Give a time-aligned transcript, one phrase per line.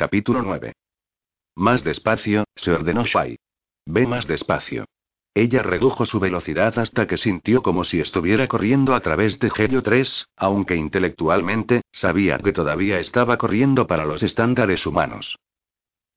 [0.00, 0.72] Capítulo 9.
[1.56, 3.36] Más despacio, se ordenó Shai.
[3.84, 4.86] Ve más despacio.
[5.34, 9.82] Ella redujo su velocidad hasta que sintió como si estuviera corriendo a través de Helio
[9.82, 15.38] 3, aunque intelectualmente, sabía que todavía estaba corriendo para los estándares humanos.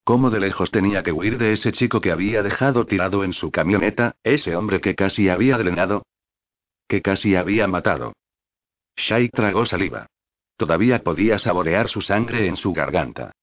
[0.06, 3.52] ¿Cómo de lejos tenía que huir de ese chico que había dejado tirado en su
[3.52, 6.04] camioneta, ese hombre que casi había drenado?
[6.88, 8.14] Que casi había matado.
[8.96, 10.06] Shai tragó saliva.
[10.56, 13.34] Todavía podía saborear su sangre en su garganta.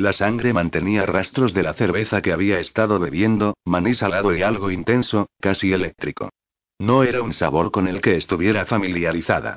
[0.00, 4.70] La sangre mantenía rastros de la cerveza que había estado bebiendo, maní salado y algo
[4.70, 6.30] intenso, casi eléctrico.
[6.78, 9.56] No era un sabor con el que estuviera familiarizada.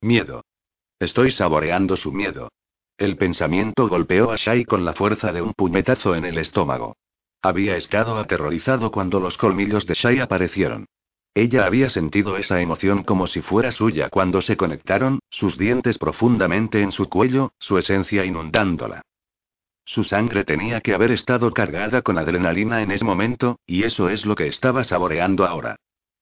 [0.00, 0.44] Miedo.
[0.98, 2.48] Estoy saboreando su miedo.
[2.98, 6.96] El pensamiento golpeó a Shai con la fuerza de un puñetazo en el estómago.
[7.40, 10.86] Había estado aterrorizado cuando los colmillos de Shai aparecieron.
[11.34, 16.82] Ella había sentido esa emoción como si fuera suya cuando se conectaron, sus dientes profundamente
[16.82, 19.02] en su cuello, su esencia inundándola.
[19.84, 24.24] Su sangre tenía que haber estado cargada con adrenalina en ese momento, y eso es
[24.24, 25.76] lo que estaba saboreando ahora.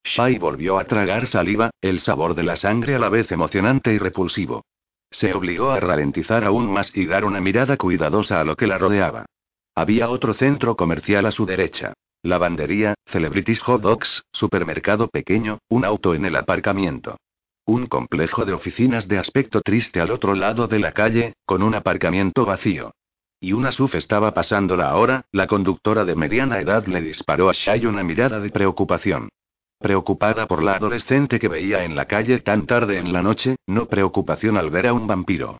[0.05, 3.99] Shai volvió a tragar saliva, el sabor de la sangre a la vez emocionante y
[3.99, 4.65] repulsivo.
[5.11, 8.79] Se obligó a ralentizar aún más y dar una mirada cuidadosa a lo que la
[8.79, 9.27] rodeaba.
[9.75, 11.93] Había otro centro comercial a su derecha.
[12.23, 17.17] Lavandería, Celebrities Hot Dogs, supermercado pequeño, un auto en el aparcamiento.
[17.65, 21.75] Un complejo de oficinas de aspecto triste al otro lado de la calle, con un
[21.75, 22.93] aparcamiento vacío.
[23.41, 27.87] Y una SUF estaba pasándola ahora, la conductora de mediana edad le disparó a Shai
[27.87, 29.31] una mirada de preocupación.
[29.79, 33.87] Preocupada por la adolescente que veía en la calle tan tarde en la noche, no
[33.87, 35.57] preocupación al ver a un vampiro.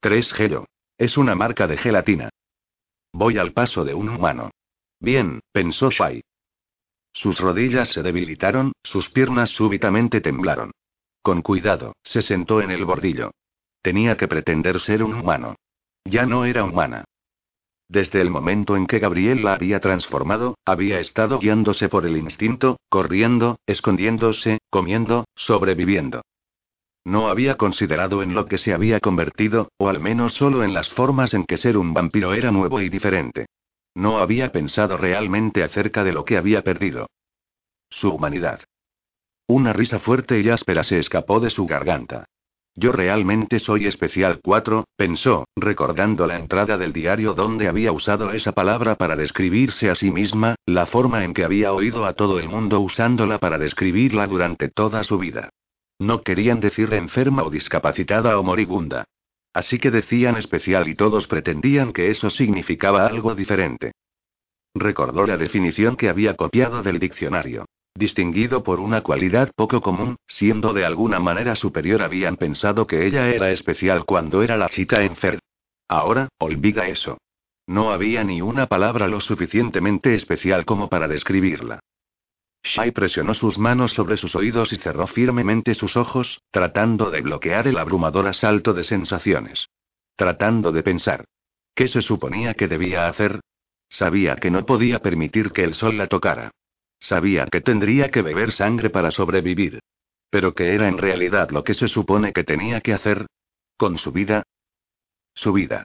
[0.00, 0.66] 3 Gelo.
[0.96, 2.30] Es una marca de gelatina.
[3.12, 4.50] Voy al paso de un humano.
[4.98, 6.22] Bien, pensó Shai.
[7.12, 10.72] Sus rodillas se debilitaron, sus piernas súbitamente temblaron.
[11.22, 13.30] Con cuidado, se sentó en el bordillo.
[13.82, 15.54] Tenía que pretender ser un humano.
[16.08, 17.04] Ya no era humana.
[17.86, 22.78] Desde el momento en que Gabriel la había transformado, había estado guiándose por el instinto,
[22.88, 26.22] corriendo, escondiéndose, comiendo, sobreviviendo.
[27.04, 30.88] No había considerado en lo que se había convertido, o al menos solo en las
[30.90, 33.46] formas en que ser un vampiro era nuevo y diferente.
[33.94, 37.08] No había pensado realmente acerca de lo que había perdido.
[37.90, 38.60] Su humanidad.
[39.46, 42.26] Una risa fuerte y áspera se escapó de su garganta.
[42.80, 48.52] Yo realmente soy especial 4, pensó, recordando la entrada del diario donde había usado esa
[48.52, 52.48] palabra para describirse a sí misma, la forma en que había oído a todo el
[52.48, 55.50] mundo usándola para describirla durante toda su vida.
[55.98, 59.06] No querían decir enferma o discapacitada o moribunda.
[59.52, 63.90] Así que decían especial y todos pretendían que eso significaba algo diferente.
[64.72, 67.66] Recordó la definición que había copiado del diccionario
[67.98, 72.02] distinguido por una cualidad poco común, siendo de alguna manera superior.
[72.02, 75.40] Habían pensado que ella era especial cuando era la chica enferma.
[75.88, 77.18] Ahora, olvida eso.
[77.66, 81.80] No había ni una palabra lo suficientemente especial como para describirla.
[82.62, 87.68] Shai presionó sus manos sobre sus oídos y cerró firmemente sus ojos, tratando de bloquear
[87.68, 89.68] el abrumador asalto de sensaciones.
[90.16, 91.24] Tratando de pensar.
[91.74, 93.40] ¿Qué se suponía que debía hacer?
[93.88, 96.50] Sabía que no podía permitir que el sol la tocara.
[97.00, 99.80] Sabía que tendría que beber sangre para sobrevivir.
[100.30, 103.26] Pero ¿qué era en realidad lo que se supone que tenía que hacer?
[103.76, 104.42] ¿Con su vida?
[105.34, 105.84] Su vida.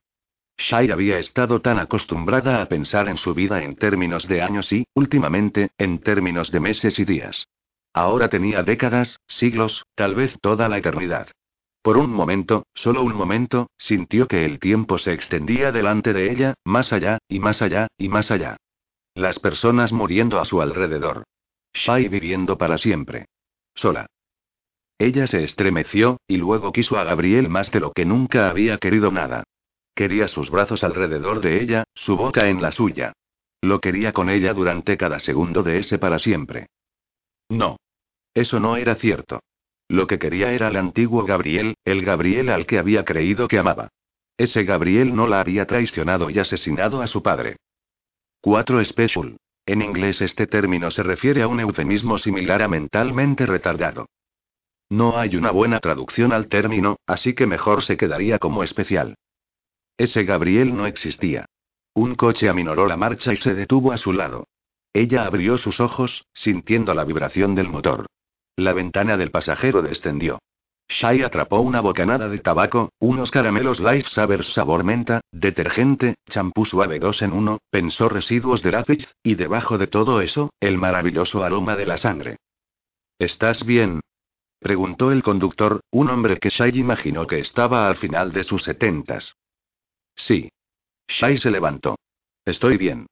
[0.57, 4.85] Shai había estado tan acostumbrada a pensar en su vida en términos de años y,
[4.93, 7.47] últimamente, en términos de meses y días.
[7.93, 11.27] Ahora tenía décadas, siglos, tal vez toda la eternidad.
[11.81, 16.53] Por un momento, solo un momento, sintió que el tiempo se extendía delante de ella,
[16.63, 18.57] más allá, y más allá, y más allá.
[19.15, 21.23] Las personas muriendo a su alrededor.
[21.73, 23.25] Shai viviendo para siempre.
[23.75, 24.07] Sola.
[24.97, 29.11] Ella se estremeció, y luego quiso a Gabriel más de lo que nunca había querido
[29.11, 29.43] nada.
[29.95, 33.13] Quería sus brazos alrededor de ella, su boca en la suya.
[33.61, 36.67] Lo quería con ella durante cada segundo de ese para siempre.
[37.49, 37.77] No.
[38.33, 39.41] Eso no era cierto.
[39.87, 43.89] Lo que quería era el antiguo Gabriel, el Gabriel al que había creído que amaba.
[44.37, 47.57] Ese Gabriel no la había traicionado y asesinado a su padre.
[48.43, 49.37] 4 Special.
[49.65, 54.07] En inglés este término se refiere a un eufemismo similar a mentalmente retardado.
[54.89, 59.15] No hay una buena traducción al término, así que mejor se quedaría como especial.
[59.97, 61.45] Ese Gabriel no existía.
[61.93, 64.49] Un coche aminoró la marcha y se detuvo a su lado.
[64.91, 68.07] Ella abrió sus ojos, sintiendo la vibración del motor.
[68.57, 70.39] La ventana del pasajero descendió.
[70.87, 76.99] Shai atrapó una bocanada de tabaco, unos caramelos Life Savers sabor menta, detergente, champú suave
[76.99, 81.75] dos en uno, pensó residuos de lápiz, y debajo de todo eso, el maravilloso aroma
[81.75, 82.37] de la sangre.
[83.17, 84.01] ¿Estás bien?
[84.59, 89.35] preguntó el conductor, un hombre que Shai imaginó que estaba al final de sus setentas.
[90.15, 90.49] Sí.
[91.07, 91.97] Shai se levantó.
[92.45, 93.07] Estoy bien.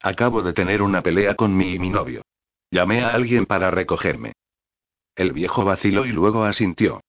[0.00, 2.22] Acabo de tener una pelea con mi y mi novio.
[2.70, 4.32] Llamé a alguien para recogerme.
[5.14, 7.00] El viejo vaciló y luego asintió.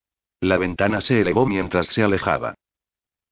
[0.41, 2.55] La ventana se elevó mientras se alejaba.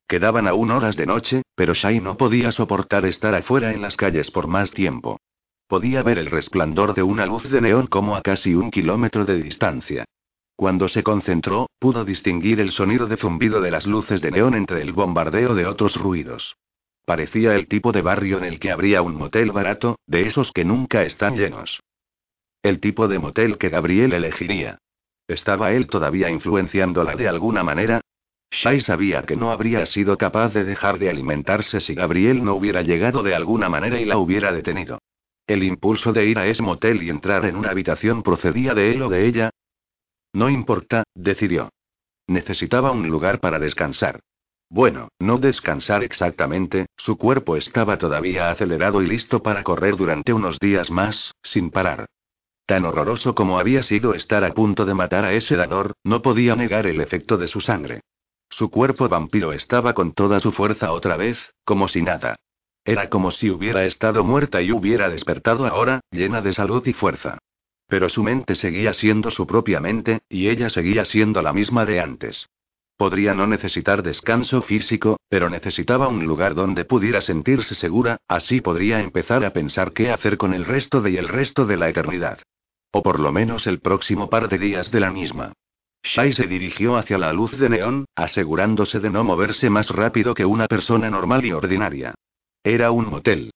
[0.07, 4.31] Quedaban aún horas de noche, pero Shai no podía soportar estar afuera en las calles
[4.31, 5.19] por más tiempo.
[5.67, 9.41] Podía ver el resplandor de una luz de neón como a casi un kilómetro de
[9.41, 10.05] distancia.
[10.55, 14.81] Cuando se concentró, pudo distinguir el sonido de zumbido de las luces de neón entre
[14.81, 16.55] el bombardeo de otros ruidos.
[17.05, 20.65] Parecía el tipo de barrio en el que habría un motel barato, de esos que
[20.65, 21.81] nunca están llenos.
[22.63, 24.79] El tipo de motel que Gabriel elegiría.
[25.27, 28.01] ¿Estaba él todavía influenciándola de alguna manera?
[28.49, 32.81] Shai sabía que no habría sido capaz de dejar de alimentarse si Gabriel no hubiera
[32.81, 34.99] llegado de alguna manera y la hubiera detenido.
[35.45, 39.01] El impulso de ir a ese motel y entrar en una habitación procedía de él
[39.01, 39.49] o de ella.
[40.33, 41.69] No importa, decidió.
[42.27, 44.21] Necesitaba un lugar para descansar.
[44.69, 50.59] Bueno, no descansar exactamente, su cuerpo estaba todavía acelerado y listo para correr durante unos
[50.59, 52.07] días más, sin parar.
[52.67, 56.53] Tan horroroso como había sido estar a punto de matar a ese dador, no podía
[56.57, 58.01] negar el efecto de su sangre.
[58.49, 62.35] Su cuerpo vampiro estaba con toda su fuerza otra vez, como si nada.
[62.83, 67.37] Era como si hubiera estado muerta y hubiera despertado ahora, llena de salud y fuerza.
[67.87, 72.01] Pero su mente seguía siendo su propia mente, y ella seguía siendo la misma de
[72.01, 72.49] antes.
[72.97, 78.99] Podría no necesitar descanso físico, pero necesitaba un lugar donde pudiera sentirse segura, así podría
[78.99, 82.39] empezar a pensar qué hacer con el resto de y el resto de la eternidad.
[82.91, 85.53] O por lo menos el próximo par de días de la misma.
[86.03, 90.45] Shai se dirigió hacia la luz de neón, asegurándose de no moverse más rápido que
[90.45, 92.15] una persona normal y ordinaria.
[92.63, 93.51] Era un motel.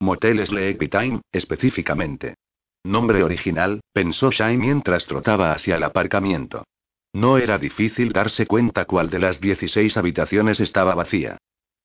[0.00, 2.34] Motel Sleepy Time, específicamente.
[2.84, 6.64] Nombre original, pensó Shai mientras trotaba hacia el aparcamiento.
[7.12, 11.38] No era difícil darse cuenta cuál de las 16 habitaciones estaba vacía.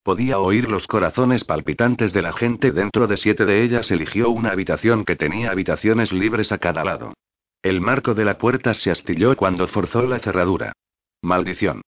[0.04, 4.52] Podía oír los corazones palpitantes de la gente dentro de siete de ellas eligió una
[4.52, 7.14] habitación que tenía habitaciones libres a cada lado.
[7.62, 10.74] El marco de la puerta se astilló cuando forzó la cerradura.
[11.22, 11.82] Maldición.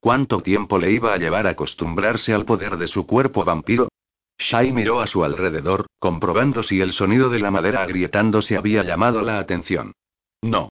[0.00, 3.86] ¿Cuánto tiempo le iba a llevar a acostumbrarse al poder de su cuerpo vampiro?
[4.36, 9.22] Shai miró a su alrededor, comprobando si el sonido de la madera agrietándose había llamado
[9.22, 9.92] la atención.
[10.42, 10.70] No.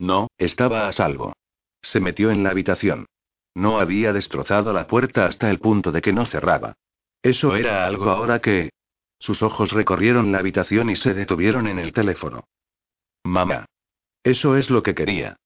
[0.00, 1.34] No, estaba a salvo.
[1.80, 3.06] Se metió en la habitación.
[3.54, 6.74] No había destrozado la puerta hasta el punto de que no cerraba.
[7.22, 8.70] Eso era algo ahora que...
[9.18, 12.44] Sus ojos recorrieron la habitación y se detuvieron en el teléfono.
[13.22, 13.64] Mamá.
[14.22, 15.36] Eso es lo que quería.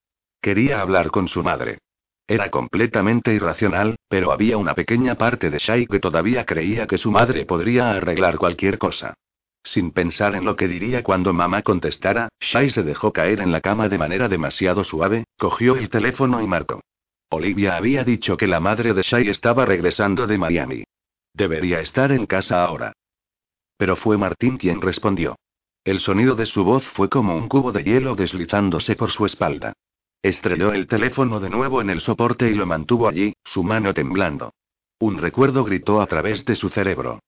[0.40, 1.78] Quería hablar con su madre.
[2.26, 7.11] Era completamente irracional, pero había una pequeña parte de Shai que todavía creía que su
[7.11, 9.14] madre podría arreglar cualquier cosa.
[9.62, 13.61] Sin pensar en lo que diría cuando mamá contestara, Shai se dejó caer en la
[13.61, 16.81] cama de manera demasiado suave, cogió el teléfono y marcó.
[17.30, 20.84] Olivia había dicho que la madre de Shai estaba regresando de Miami.
[21.34, 22.92] Debería estar en casa ahora.
[23.76, 25.36] Pero fue Martín quien respondió.
[25.84, 29.75] El sonido de su voz fue como un cubo de hielo deslizándose por su espalda.
[30.22, 34.52] Estrelló el teléfono de nuevo en el soporte y lo mantuvo allí, su mano temblando.
[34.98, 37.20] Un recuerdo gritó a través de su cerebro.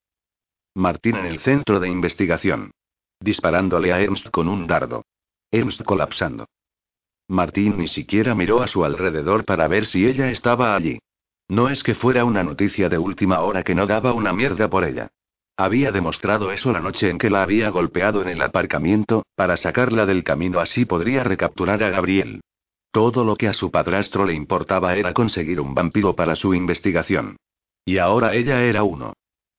[0.74, 2.72] Martín en el centro de investigación.
[3.20, 5.04] Disparándole a Ernst con un dardo.
[5.50, 6.46] Ernst colapsando.
[7.30, 10.98] Martín ni siquiera miró a su alrededor para ver si ella estaba allí.
[11.48, 14.84] No es que fuera una noticia de última hora que no daba una mierda por
[14.84, 15.10] ella.
[15.56, 20.06] Había demostrado eso la noche en que la había golpeado en el aparcamiento, para sacarla
[20.06, 22.40] del camino así podría recapturar a Gabriel.
[22.90, 27.36] Todo lo que a su padrastro le importaba era conseguir un vampiro para su investigación.
[27.84, 29.12] Y ahora ella era uno.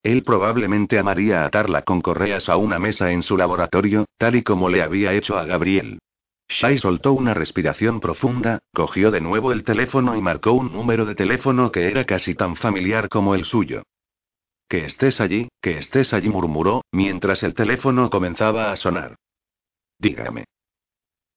[0.04, 4.68] Él probablemente amaría atarla con correas a una mesa en su laboratorio, tal y como
[4.68, 6.00] le había hecho a Gabriel.
[6.52, 11.16] Shai soltó una respiración profunda, cogió de nuevo el teléfono y marcó un número de
[11.16, 13.84] teléfono que era casi tan familiar como el suyo.
[14.68, 19.16] Que estés allí, que estés allí, murmuró, mientras el teléfono comenzaba a sonar.
[19.98, 20.44] Dígame.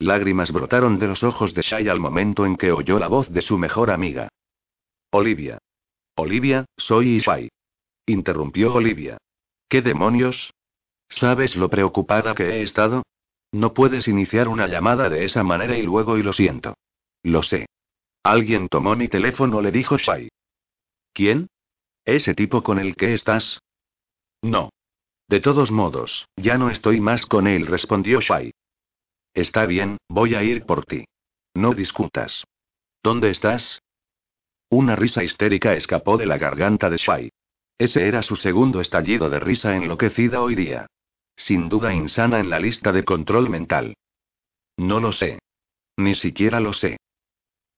[0.01, 3.43] Lágrimas brotaron de los ojos de Shai al momento en que oyó la voz de
[3.43, 4.29] su mejor amiga.
[5.13, 5.59] Olivia.
[6.17, 7.49] Olivia, soy Shai.
[8.07, 9.19] Interrumpió Olivia.
[9.69, 10.53] ¿Qué demonios?
[11.09, 13.05] ¿Sabes lo preocupada que he estado?
[13.55, 16.77] No puedes iniciar una llamada de esa manera y luego y lo siento.
[17.23, 17.67] Lo sé.
[18.25, 20.29] Alguien tomó mi teléfono, le dijo Shai.
[21.13, 21.47] ¿Quién?
[22.05, 23.61] ¿Ese tipo con el que estás?
[24.43, 24.71] No.
[25.29, 28.51] De todos modos, ya no estoy más con él, respondió Shai.
[29.33, 31.05] Está bien, voy a ir por ti.
[31.55, 32.43] No discutas.
[33.05, 33.79] ¿Dónde estás?
[34.69, 37.31] Una risa histérica escapó de la garganta de Shai.
[37.79, 40.89] Ese era su segundo estallido de risa enloquecida hoy día.
[41.37, 43.95] Sin duda insana en la lista de control mental.
[44.77, 45.39] No lo sé.
[45.97, 46.97] Ni siquiera lo sé.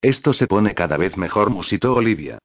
[0.02, 2.38] Esto se pone cada vez mejor, musitó Olivia.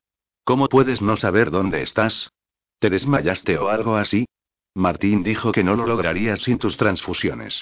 [0.44, 2.32] ¿Cómo puedes no saber dónde estás?
[2.80, 4.26] ¿Te desmayaste o algo así?
[4.74, 7.62] Martín dijo que no lo lograrías sin tus transfusiones.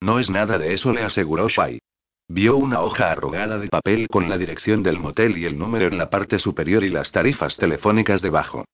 [0.00, 1.80] No es nada de eso, le aseguró Shai.
[2.28, 5.98] Vio una hoja arrugada de papel con la dirección del motel y el número en
[5.98, 8.64] la parte superior y las tarifas telefónicas debajo.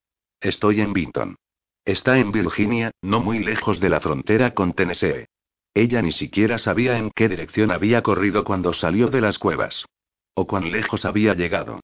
[0.41, 1.37] Estoy en Vinton.
[1.87, 5.27] Está en Virginia, no muy lejos de la frontera con Tennessee.
[5.73, 9.87] Ella ni siquiera sabía en qué dirección había corrido cuando salió de las cuevas.
[10.35, 11.79] O cuán lejos había llegado.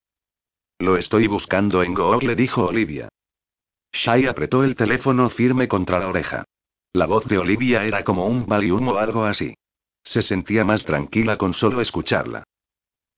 [0.81, 3.11] Lo estoy buscando en Google, dijo Olivia.
[3.93, 6.45] Shai apretó el teléfono firme contra la oreja.
[6.93, 9.55] La voz de Olivia era como un valium o algo así.
[10.03, 12.43] Se sentía más tranquila con solo escucharla.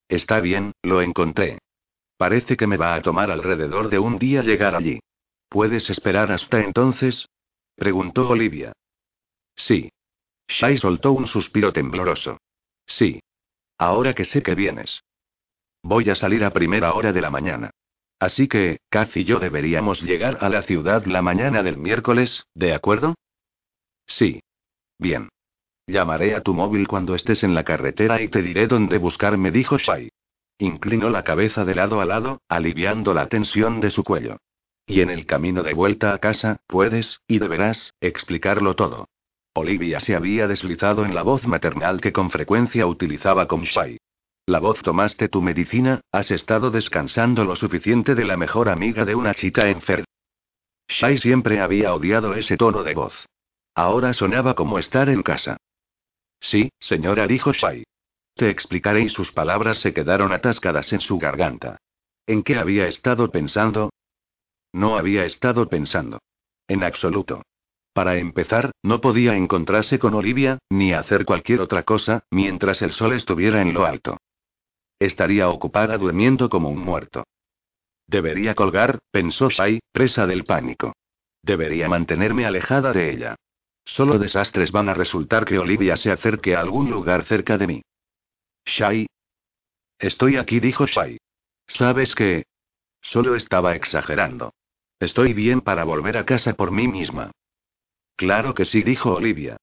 [0.06, 1.60] Está bien, lo encontré.
[2.18, 5.00] Parece que me va a tomar alrededor de un día llegar allí.
[5.54, 7.28] ¿Puedes esperar hasta entonces?
[7.76, 8.73] preguntó Olivia.
[9.54, 9.88] Sí.
[10.49, 12.38] Shai soltó un suspiro tembloroso.
[12.88, 13.20] Sí.
[13.78, 15.04] Ahora que sé que vienes.
[15.80, 17.70] Voy a salir a primera hora de la mañana.
[18.18, 22.75] Así que, Kaz y yo deberíamos llegar a la ciudad la mañana del miércoles, ¿de
[22.75, 23.14] acuerdo?
[24.08, 24.40] Sí.
[24.99, 25.28] Bien.
[25.87, 29.78] Llamaré a tu móvil cuando estés en la carretera y te diré dónde buscarme, dijo
[29.78, 30.11] Shai.
[30.58, 34.38] Inclinó la cabeza de lado a lado, aliviando la tensión de su cuello.
[34.86, 39.08] Y en el camino de vuelta a casa, puedes, y deberás, explicarlo todo.
[39.54, 43.98] Olivia se había deslizado en la voz maternal que con frecuencia utilizaba con Shai.
[44.46, 49.14] La voz tomaste tu medicina, has estado descansando lo suficiente de la mejor amiga de
[49.14, 50.04] una chica enferma.
[50.88, 53.26] Shai siempre había odiado ese tono de voz.
[53.74, 55.56] Ahora sonaba como estar en casa.
[56.40, 57.84] Sí, señora, dijo Shai.
[58.34, 61.78] Te explicaré y sus palabras se quedaron atascadas en su garganta.
[62.26, 63.90] ¿En qué había estado pensando?
[64.75, 66.19] No había estado pensando.
[66.66, 67.43] En absoluto.
[67.93, 73.12] Para empezar, no podía encontrarse con Olivia, ni hacer cualquier otra cosa, mientras el sol
[73.12, 74.16] estuviera en lo alto.
[74.99, 77.23] Estaría ocupada durmiendo como un muerto.
[78.09, 80.93] Debería colgar, pensó Shai, presa del pánico.
[81.40, 83.37] Debería mantenerme alejada de ella.
[83.85, 87.83] Solo desastres van a resultar que Olivia se acerque a algún lugar cerca de mí.
[88.66, 89.07] Shai.
[90.00, 91.19] Estoy aquí, dijo Shai.
[91.69, 92.47] ¿Sabes qué?
[93.00, 94.52] Solo estaba exagerando.
[95.00, 97.30] Estoy bien para volver a casa por mí misma.
[98.16, 99.56] Claro que sí, dijo Olivia.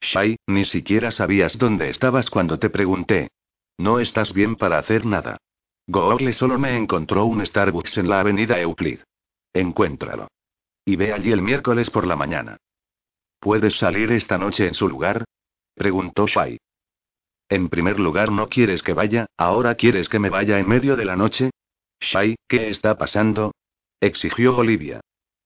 [0.00, 3.28] Shai, ni siquiera sabías dónde estabas cuando te pregunté.
[3.76, 5.38] No estás bien para hacer nada.
[5.86, 9.00] Google solo me encontró un Starbucks en la avenida Euclid.
[9.52, 10.28] Encuéntralo.
[10.84, 12.58] Y ve allí el miércoles por la mañana.
[13.40, 15.24] ¿Puedes salir esta noche en su lugar?
[15.74, 16.58] preguntó Shai.
[17.48, 21.04] En primer lugar, no quieres que vaya, ahora quieres que me vaya en medio de
[21.04, 21.50] la noche.
[22.00, 23.52] Shai, ¿qué está pasando?
[24.00, 25.00] Exigió Olivia.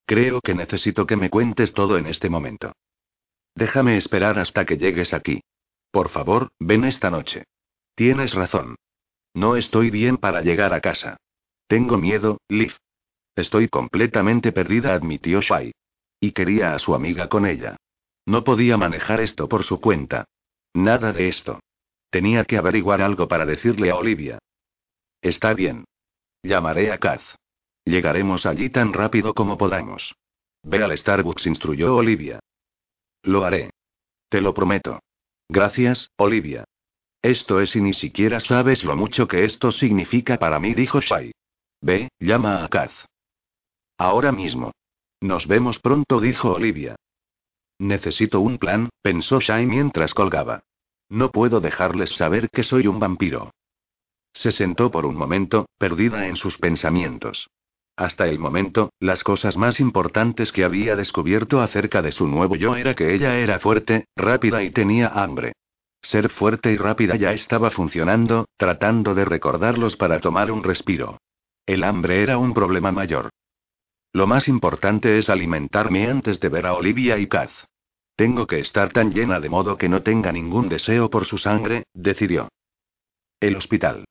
[0.06, 2.73] Creo que necesito que me cuentes todo en este momento.
[3.54, 5.42] Déjame esperar hasta que llegues aquí.
[5.90, 7.44] Por favor, ven esta noche.
[7.94, 8.76] Tienes razón.
[9.35, 11.16] No estoy bien para llegar a casa.
[11.66, 12.73] Tengo miedo, Liv.
[13.37, 15.73] Estoy completamente perdida, admitió Shai.
[16.21, 17.76] Y quería a su amiga con ella.
[18.26, 20.26] No podía manejar esto por su cuenta.
[20.75, 21.61] Nada de esto.
[22.11, 24.38] Tenía que averiguar algo para decirle a Olivia.
[25.21, 25.85] Está bien.
[26.42, 27.23] Llamaré a Kaz.
[27.84, 30.14] Llegaremos allí tan rápido como podamos.
[30.62, 32.40] Ve al Starbucks, instruyó Olivia.
[33.22, 33.70] Lo haré.
[34.28, 35.00] Te lo prometo.
[35.48, 36.64] Gracias, Olivia.
[37.20, 41.32] Esto es y ni siquiera sabes lo mucho que esto significa para mí, dijo Shai.
[41.80, 42.92] Ve, llama a Kaz.
[43.98, 44.72] Ahora mismo.
[45.20, 46.96] Nos vemos pronto, dijo Olivia.
[47.78, 50.62] Necesito un plan, pensó Shai mientras colgaba.
[51.08, 53.52] No puedo dejarles saber que soy un vampiro.
[54.32, 57.48] Se sentó por un momento, perdida en sus pensamientos.
[58.02, 62.75] Hasta el momento, las cosas más importantes que había descubierto acerca de su nuevo yo
[62.75, 65.52] era que ella era fuerte, rápida y tenía hambre.
[66.02, 71.18] Ser fuerte y rápida ya estaba funcionando, tratando de recordarlos para tomar un respiro.
[71.64, 73.30] El hambre era un problema mayor.
[74.12, 77.52] Lo más importante es alimentarme antes de ver a Olivia y Kaz.
[78.16, 81.85] Tengo que estar tan llena de modo que no tenga ningún deseo por su sangre,
[81.94, 82.49] decidió.
[83.38, 84.06] El hospital.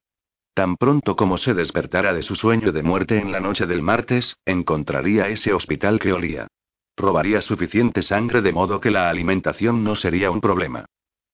[0.54, 4.36] Tan pronto como se despertara de su sueño de muerte en la noche del martes,
[4.44, 6.46] encontraría ese hospital que olía.
[6.94, 10.84] Robaría suficiente sangre de modo que la alimentación no sería un problema.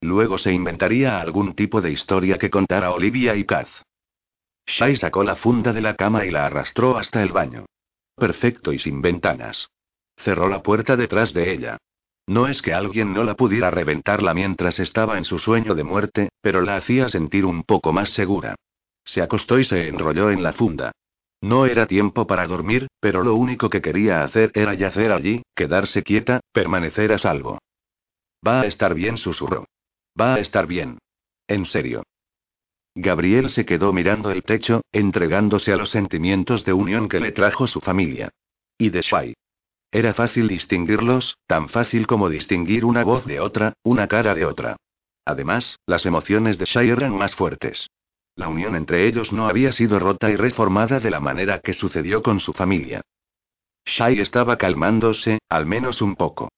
[0.01, 3.69] Luego se inventaría algún tipo de historia que contara Olivia y Kaz.
[4.67, 7.67] Shai sacó la funda de la cama y la arrastró hasta el baño.
[8.15, 9.69] Perfecto y sin ventanas.
[10.17, 11.79] Cerró la puerta detrás de ella.
[12.29, 16.29] No es que alguien no la pudiera reventarla mientras estaba en su sueño de muerte,
[16.41, 18.55] pero la hacía sentir un poco más segura.
[19.09, 20.93] Se acostó y se enrolló en la funda.
[21.41, 26.03] No era tiempo para dormir, pero lo único que quería hacer era yacer allí, quedarse
[26.03, 27.59] quieta, permanecer a salvo.
[28.47, 29.65] Va a estar bien, susurró.
[30.21, 30.99] Va a estar bien.
[31.47, 32.03] En serio.
[32.95, 37.67] Gabriel se quedó mirando el techo, entregándose a los sentimientos de unión que le trajo
[37.67, 38.29] su familia.
[38.77, 39.35] Y de Shai.
[39.91, 44.77] Era fácil distinguirlos, tan fácil como distinguir una voz de otra, una cara de otra.
[45.25, 47.89] Además, las emociones de Shai eran más fuertes.
[48.39, 52.23] La unión entre ellos no había sido rota y reformada de la manera que sucedió
[52.23, 53.03] con su familia.
[53.85, 56.49] Shai estaba calmándose, al menos un poco.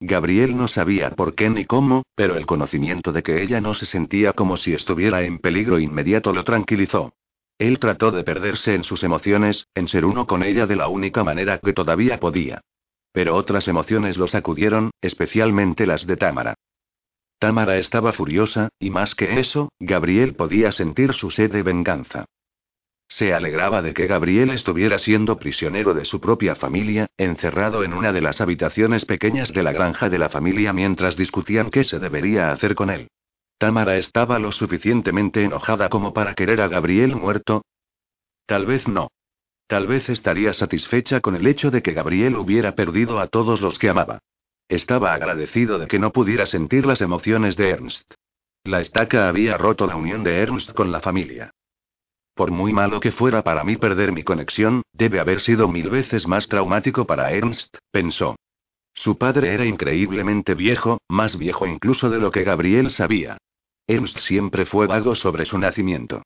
[0.00, 3.86] Gabriel no sabía por qué ni cómo, pero el conocimiento de que ella no se
[3.86, 7.14] sentía como si estuviera en peligro inmediato lo tranquilizó.
[7.56, 11.24] Él trató de perderse en sus emociones, en ser uno con ella de la única
[11.24, 12.60] manera que todavía podía.
[13.12, 16.54] Pero otras emociones lo sacudieron, especialmente las de Támara.
[17.40, 22.26] Támara estaba furiosa, y más que eso, Gabriel podía sentir su sed de venganza.
[23.08, 28.12] Se alegraba de que Gabriel estuviera siendo prisionero de su propia familia, encerrado en una
[28.12, 32.52] de las habitaciones pequeñas de la granja de la familia mientras discutían qué se debería
[32.52, 33.08] hacer con él.
[33.56, 37.62] Tamara estaba lo suficientemente enojada como para querer a Gabriel muerto.
[38.44, 39.08] Tal vez no.
[39.66, 43.78] Tal vez estaría satisfecha con el hecho de que Gabriel hubiera perdido a todos los
[43.78, 44.20] que amaba.
[44.70, 48.14] Estaba agradecido de que no pudiera sentir las emociones de Ernst.
[48.62, 51.50] La estaca había roto la unión de Ernst con la familia.
[52.36, 56.28] Por muy malo que fuera para mí perder mi conexión, debe haber sido mil veces
[56.28, 58.36] más traumático para Ernst, pensó.
[58.94, 63.38] Su padre era increíblemente viejo, más viejo incluso de lo que Gabriel sabía.
[63.88, 66.22] Ernst siempre fue vago sobre su nacimiento.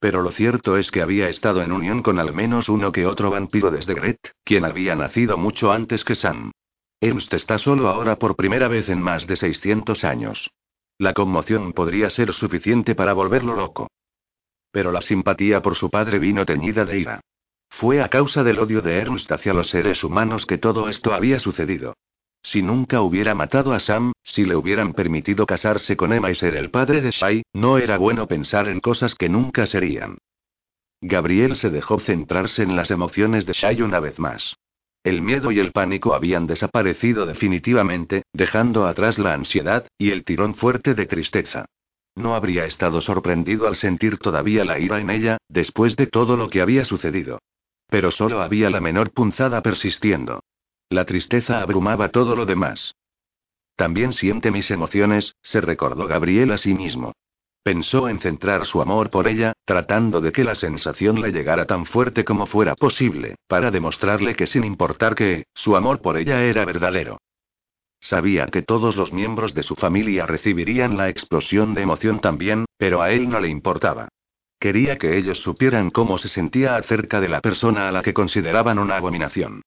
[0.00, 3.30] Pero lo cierto es que había estado en unión con al menos uno que otro
[3.30, 6.50] vampiro desde Gret, quien había nacido mucho antes que Sam.
[7.02, 10.52] Ernst está solo ahora por primera vez en más de 600 años.
[10.98, 13.88] La conmoción podría ser suficiente para volverlo loco.
[14.70, 17.20] Pero la simpatía por su padre vino teñida de ira.
[17.70, 21.40] Fue a causa del odio de Ernst hacia los seres humanos que todo esto había
[21.40, 21.94] sucedido.
[22.40, 26.54] Si nunca hubiera matado a Sam, si le hubieran permitido casarse con Emma y ser
[26.54, 30.18] el padre de Shai, no era bueno pensar en cosas que nunca serían.
[31.00, 34.54] Gabriel se dejó centrarse en las emociones de Shai una vez más.
[35.04, 40.54] El miedo y el pánico habían desaparecido definitivamente, dejando atrás la ansiedad, y el tirón
[40.54, 41.66] fuerte de tristeza.
[42.14, 46.50] No habría estado sorprendido al sentir todavía la ira en ella, después de todo lo
[46.50, 47.40] que había sucedido.
[47.88, 50.44] Pero solo había la menor punzada persistiendo.
[50.88, 52.94] La tristeza abrumaba todo lo demás.
[53.76, 57.14] También siente mis emociones, se recordó Gabriel a sí mismo.
[57.62, 61.86] Pensó en centrar su amor por ella, tratando de que la sensación le llegara tan
[61.86, 66.64] fuerte como fuera posible, para demostrarle que sin importar que, su amor por ella era
[66.64, 67.18] verdadero.
[68.00, 73.00] Sabía que todos los miembros de su familia recibirían la explosión de emoción también, pero
[73.00, 74.08] a él no le importaba.
[74.58, 78.80] Quería que ellos supieran cómo se sentía acerca de la persona a la que consideraban
[78.80, 79.62] una abominación.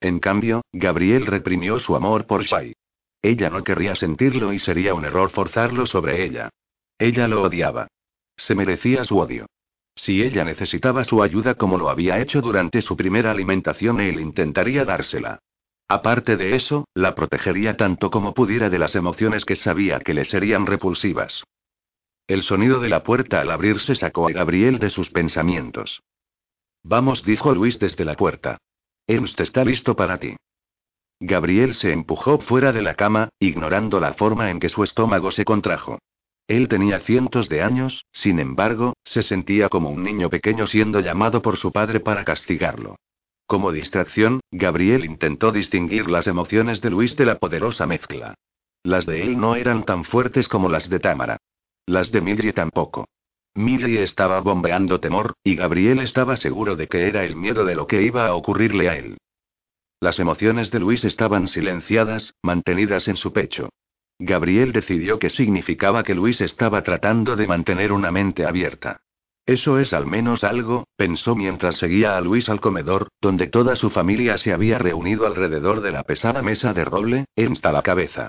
[0.00, 2.74] En cambio, Gabriel reprimió su amor por Shai.
[3.22, 6.50] Ella no querría sentirlo y sería un error forzarlo sobre ella.
[6.98, 7.88] Ella lo odiaba.
[8.36, 9.46] Se merecía su odio.
[9.94, 14.84] Si ella necesitaba su ayuda como lo había hecho durante su primera alimentación, él intentaría
[14.84, 15.40] dársela.
[15.88, 20.24] Aparte de eso, la protegería tanto como pudiera de las emociones que sabía que le
[20.24, 21.42] serían repulsivas.
[22.26, 26.02] El sonido de la puerta al abrirse sacó a Gabriel de sus pensamientos.
[26.84, 28.58] Vamos, dijo Luis desde la puerta.
[29.06, 30.36] Ernst está listo para ti.
[31.20, 35.44] Gabriel se empujó fuera de la cama, ignorando la forma en que su estómago se
[35.44, 35.98] contrajo.
[36.48, 41.42] Él tenía cientos de años, sin embargo, se sentía como un niño pequeño siendo llamado
[41.42, 42.96] por su padre para castigarlo.
[43.46, 48.34] Como distracción, Gabriel intentó distinguir las emociones de Luis de la poderosa mezcla.
[48.82, 51.36] Las de él no eran tan fuertes como las de Tamara.
[51.84, 53.06] Las de Mildred tampoco.
[53.54, 57.86] Mildred estaba bombeando temor, y Gabriel estaba seguro de que era el miedo de lo
[57.86, 59.18] que iba a ocurrirle a él.
[60.00, 63.68] Las emociones de Luis estaban silenciadas, mantenidas en su pecho.
[64.18, 69.00] Gabriel decidió que significaba que Luis estaba tratando de mantener una mente abierta.
[69.46, 73.88] Eso es al menos algo, pensó mientras seguía a Luis al comedor, donde toda su
[73.88, 78.28] familia se había reunido alrededor de la pesada mesa de roble, a la cabeza.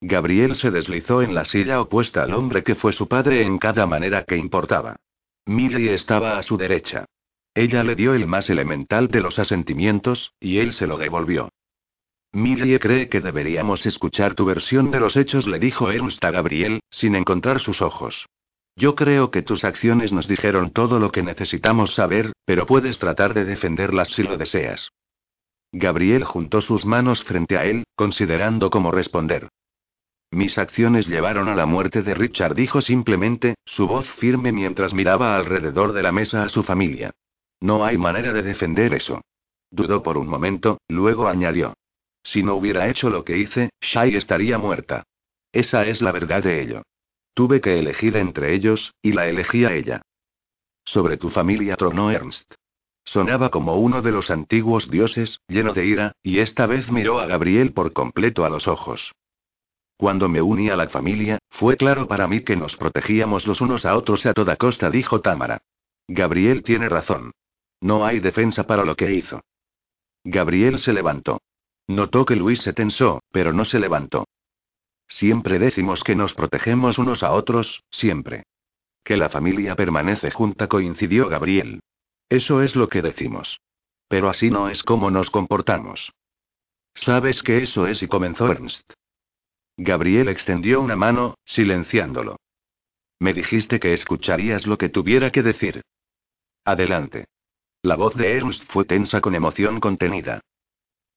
[0.00, 3.86] Gabriel se deslizó en la silla opuesta al hombre que fue su padre en cada
[3.86, 4.96] manera que importaba.
[5.46, 7.06] Millie estaba a su derecha.
[7.54, 11.48] Ella le dio el más elemental de los asentimientos, y él se lo devolvió.
[12.32, 16.80] Millie cree que deberíamos escuchar tu versión de los hechos, le dijo Ernst a Gabriel,
[16.88, 18.26] sin encontrar sus ojos.
[18.76, 23.34] Yo creo que tus acciones nos dijeron todo lo que necesitamos saber, pero puedes tratar
[23.34, 24.90] de defenderlas si lo deseas.
[25.72, 29.48] Gabriel juntó sus manos frente a él, considerando cómo responder.
[30.30, 35.34] Mis acciones llevaron a la muerte de Richard, dijo simplemente, su voz firme mientras miraba
[35.34, 37.10] alrededor de la mesa a su familia.
[37.60, 39.20] No hay manera de defender eso.
[39.72, 41.74] Dudó por un momento, luego añadió.
[42.22, 45.04] Si no hubiera hecho lo que hice, Shai estaría muerta.
[45.52, 46.82] Esa es la verdad de ello.
[47.34, 50.02] Tuve que elegir entre ellos, y la elegí a ella.
[50.84, 52.54] Sobre tu familia tronó Ernst.
[53.04, 57.26] Sonaba como uno de los antiguos dioses, lleno de ira, y esta vez miró a
[57.26, 59.12] Gabriel por completo a los ojos.
[59.96, 63.84] Cuando me uní a la familia, fue claro para mí que nos protegíamos los unos
[63.84, 65.62] a otros a toda costa, dijo Tamara.
[66.08, 67.32] Gabriel tiene razón.
[67.80, 69.42] No hay defensa para lo que hizo.
[70.24, 71.40] Gabriel se levantó.
[71.90, 74.28] Notó que Luis se tensó, pero no se levantó.
[75.08, 78.44] Siempre decimos que nos protegemos unos a otros, siempre.
[79.02, 81.80] Que la familia permanece junta, coincidió Gabriel.
[82.28, 83.60] Eso es lo que decimos.
[84.06, 86.12] Pero así no es como nos comportamos.
[86.94, 88.04] ¿Sabes que eso es?
[88.04, 88.92] y comenzó Ernst.
[89.76, 92.36] Gabriel extendió una mano, silenciándolo.
[93.18, 95.82] Me dijiste que escucharías lo que tuviera que decir.
[96.64, 97.26] Adelante.
[97.82, 100.40] La voz de Ernst fue tensa con emoción contenida.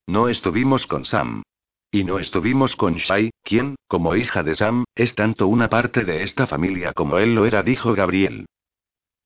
[0.08, 1.44] No estuvimos con Sam.
[1.92, 6.24] Y no estuvimos con Shai, quien, como hija de Sam, es tanto una parte de
[6.24, 8.46] esta familia como él lo era, dijo Gabriel.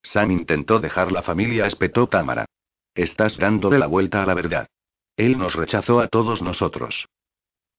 [0.03, 2.45] Sam intentó dejar la familia, espetó Tamara.
[2.93, 4.67] Estás dándole la vuelta a la verdad.
[5.15, 7.07] Él nos rechazó a todos nosotros.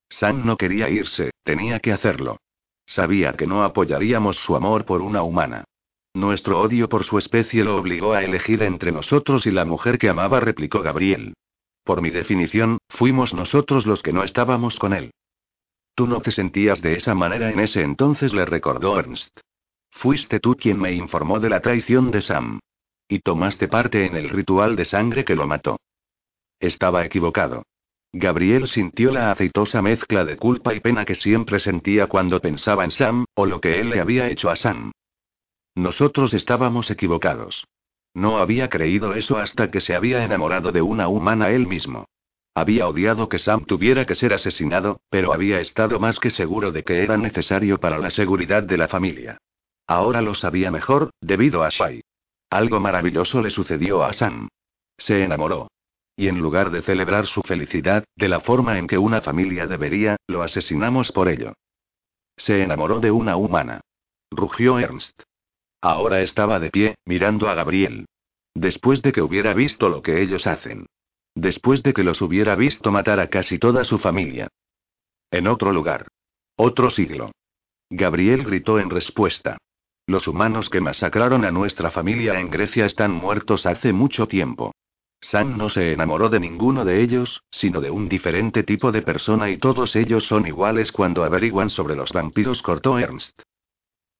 [0.08, 2.38] Sam no quería irse, tenía que hacerlo.
[2.86, 5.64] Sabía que no apoyaríamos su amor por una humana.
[6.14, 10.08] Nuestro odio por su especie lo obligó a elegir entre nosotros y la mujer que
[10.08, 11.34] amaba, replicó Gabriel.
[11.88, 15.10] Por mi definición, fuimos nosotros los que no estábamos con él.
[15.94, 19.40] Tú no te sentías de esa manera en ese entonces, le recordó Ernst.
[19.90, 22.60] Fuiste tú quien me informó de la traición de Sam.
[23.08, 25.78] Y tomaste parte en el ritual de sangre que lo mató.
[26.60, 27.62] Estaba equivocado.
[28.12, 32.90] Gabriel sintió la aceitosa mezcla de culpa y pena que siempre sentía cuando pensaba en
[32.90, 34.92] Sam, o lo que él le había hecho a Sam.
[35.74, 37.64] Nosotros estábamos equivocados.
[38.14, 42.06] No había creído eso hasta que se había enamorado de una humana él mismo.
[42.54, 46.82] Había odiado que Sam tuviera que ser asesinado, pero había estado más que seguro de
[46.82, 49.38] que era necesario para la seguridad de la familia.
[49.86, 52.02] Ahora lo sabía mejor, debido a Shai.
[52.50, 54.48] Algo maravilloso le sucedió a Sam.
[54.96, 55.70] Se enamoró.
[56.16, 60.16] Y en lugar de celebrar su felicidad, de la forma en que una familia debería,
[60.26, 61.52] lo asesinamos por ello.
[62.36, 63.80] Se enamoró de una humana.
[64.30, 65.22] Rugió Ernst.
[65.80, 68.06] Ahora estaba de pie, mirando a Gabriel.
[68.54, 70.86] Después de que hubiera visto lo que ellos hacen.
[71.36, 74.48] Después de que los hubiera visto matar a casi toda su familia.
[75.30, 76.08] En otro lugar.
[76.56, 77.30] Otro siglo.
[77.90, 79.58] Gabriel gritó en respuesta.
[80.08, 84.72] Los humanos que masacraron a nuestra familia en Grecia están muertos hace mucho tiempo.
[85.20, 89.50] Sam no se enamoró de ninguno de ellos, sino de un diferente tipo de persona
[89.50, 93.42] y todos ellos son iguales cuando averiguan sobre los vampiros, cortó Ernst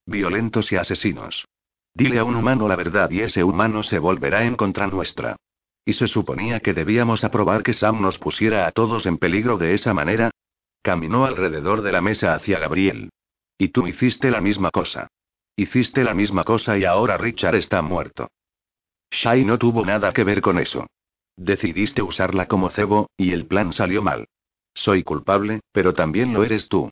[0.08, 1.46] violentos y asesinos.
[1.94, 5.36] Dile a un humano la verdad y ese humano se volverá en contra nuestra.
[5.84, 9.74] ¿Y se suponía que debíamos aprobar que Sam nos pusiera a todos en peligro de
[9.74, 10.30] esa manera?
[10.82, 13.10] Caminó alrededor de la mesa hacia Gabriel.
[13.58, 15.08] Y tú hiciste la misma cosa.
[15.56, 18.28] Hiciste la misma cosa y ahora Richard está muerto.
[19.10, 20.86] Shai no tuvo nada que ver con eso.
[21.36, 24.28] Decidiste usarla como cebo, y el plan salió mal.
[24.74, 26.90] Soy culpable, pero también lo eres tú.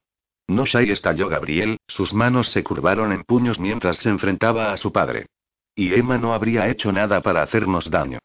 [0.48, 4.92] No Shai estalló Gabriel, sus manos se curvaron en puños mientras se enfrentaba a su
[4.92, 5.26] padre.
[5.74, 8.18] Y Emma no habría hecho nada para hacernos daño.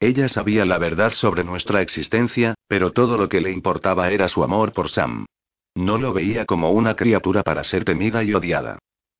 [0.00, 4.44] Ella sabía la verdad sobre nuestra existencia, pero todo lo que le importaba era su
[4.44, 5.26] amor por Sam.
[5.74, 8.78] No lo veía como una criatura para ser temida y odiada.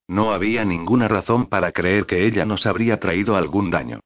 [0.08, 4.00] No había ninguna razón para creer que ella nos habría traído algún daño.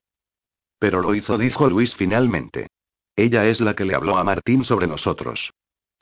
[0.79, 2.69] Pero lo hizo, dijo Luis finalmente.
[3.17, 5.53] Ella es la que le habló a Martín sobre nosotros.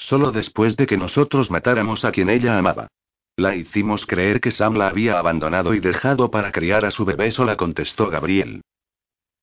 [0.01, 2.89] Solo después de que nosotros matáramos a quien ella amaba.
[3.37, 7.31] La hicimos creer que Sam la había abandonado y dejado para criar a su bebé
[7.31, 8.63] sola, contestó Gabriel.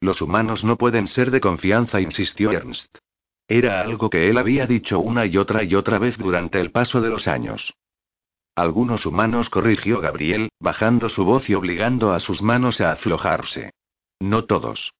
[0.02, 2.98] Los humanos no pueden ser de confianza, insistió Ernst.
[3.48, 7.02] Era algo que él había dicho una y otra y otra vez durante el paso
[7.02, 7.74] de los años.
[8.56, 13.72] Algunos humanos corrigió Gabriel, bajando su voz y obligando a sus manos a aflojarse.
[14.20, 14.91] No todos.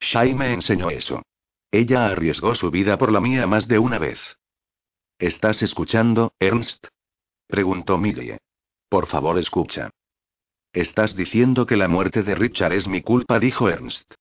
[0.00, 1.22] Shai me enseñó eso.
[1.72, 4.20] Ella arriesgó su vida por la mía más de una vez.
[5.18, 6.86] ¿Estás escuchando, Ernst?
[7.48, 8.38] preguntó Millie.
[8.88, 9.90] Por favor, escucha.
[10.72, 14.14] Estás diciendo que la muerte de Richard es mi culpa, dijo Ernst.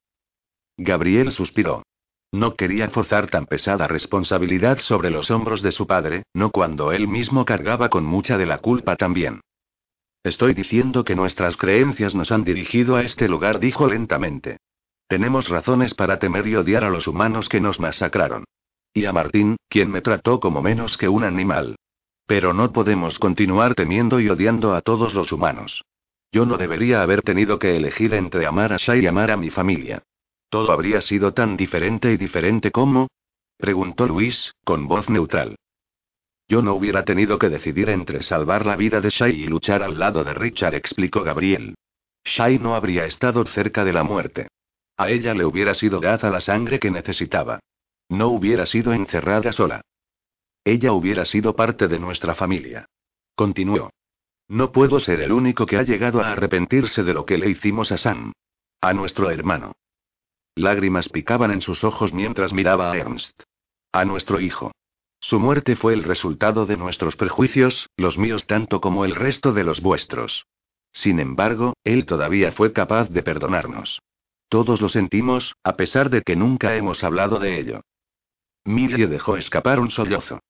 [0.75, 1.83] Gabriel suspiró.
[2.31, 7.07] No quería forzar tan pesada responsabilidad sobre los hombros de su padre, no cuando él
[7.07, 9.41] mismo cargaba con mucha de la culpa también.
[10.23, 14.57] Estoy diciendo que nuestras creencias nos han dirigido a este lugar, dijo lentamente.
[15.07, 18.45] Tenemos razones para temer y odiar a los humanos que nos masacraron.
[18.97, 21.75] Y a Martín, quien me trató como menos que un animal.
[22.25, 25.83] Pero no podemos continuar temiendo y odiando a todos los humanos.
[26.31, 29.51] Yo no debería haber tenido que elegir entre amar a Shai y amar a mi
[29.51, 30.01] familia.
[30.49, 33.07] ¿Todo habría sido tan diferente y diferente como?
[33.55, 35.57] preguntó Luis, con voz neutral.
[36.47, 39.99] Yo no hubiera tenido que decidir entre salvar la vida de Shai y luchar al
[39.99, 41.75] lado de Richard, explicó Gabriel.
[42.25, 44.47] Shai no habría estado cerca de la muerte.
[44.97, 47.60] A ella le hubiera sido dada la sangre que necesitaba.
[48.10, 49.82] No hubiera sido encerrada sola.
[50.63, 52.86] Ella hubiera sido parte de nuestra familia.
[53.36, 53.89] Continuó.
[54.48, 57.91] No puedo ser el único que ha llegado a arrepentirse de lo que le hicimos
[57.91, 58.34] a Sam.
[58.82, 59.74] A nuestro hermano.
[60.56, 63.43] Lágrimas picaban en sus ojos mientras miraba a Ernst.
[63.91, 64.72] A nuestro hijo.
[65.20, 69.63] Su muerte fue el resultado de nuestros prejuicios, los míos tanto como el resto de
[69.63, 70.46] los vuestros.
[70.91, 74.02] Sin embargo, él todavía fue capaz de perdonarnos.
[74.50, 77.82] Todos lo sentimos, a pesar de que nunca hemos hablado de ello.
[78.67, 80.41] Millie dejó escapar un sollozo.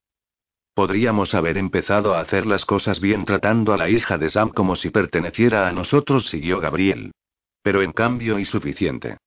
[0.73, 4.75] Podríamos haber empezado a hacer las cosas bien tratando a la hija de Sam como
[4.75, 7.11] si perteneciera a nosotros, siguió Gabriel.
[7.61, 9.17] Pero en cambio insuficiente.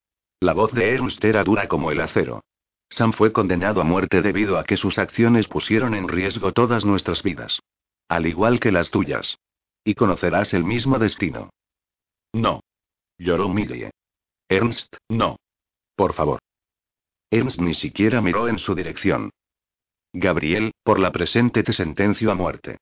[0.41, 2.43] La voz de Ernst era dura como el acero.
[2.89, 7.23] Sam fue condenado a muerte debido a que sus acciones pusieron en riesgo todas nuestras
[7.23, 7.59] vidas.
[8.09, 9.37] Al igual que las tuyas.
[9.85, 11.49] Y conocerás el mismo destino.
[12.33, 12.59] No.
[13.17, 13.91] Lloró Millie.
[14.49, 15.37] Ernst, no.
[15.95, 16.39] Por favor.
[17.33, 19.31] Ernst ni siquiera miró en su dirección.
[20.11, 22.79] Gabriel, por la presente te sentencio a muerte.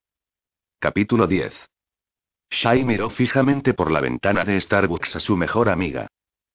[0.80, 1.54] Capítulo 10.
[2.50, 6.08] Shai miró fijamente por la ventana de Starbucks a su mejor amiga.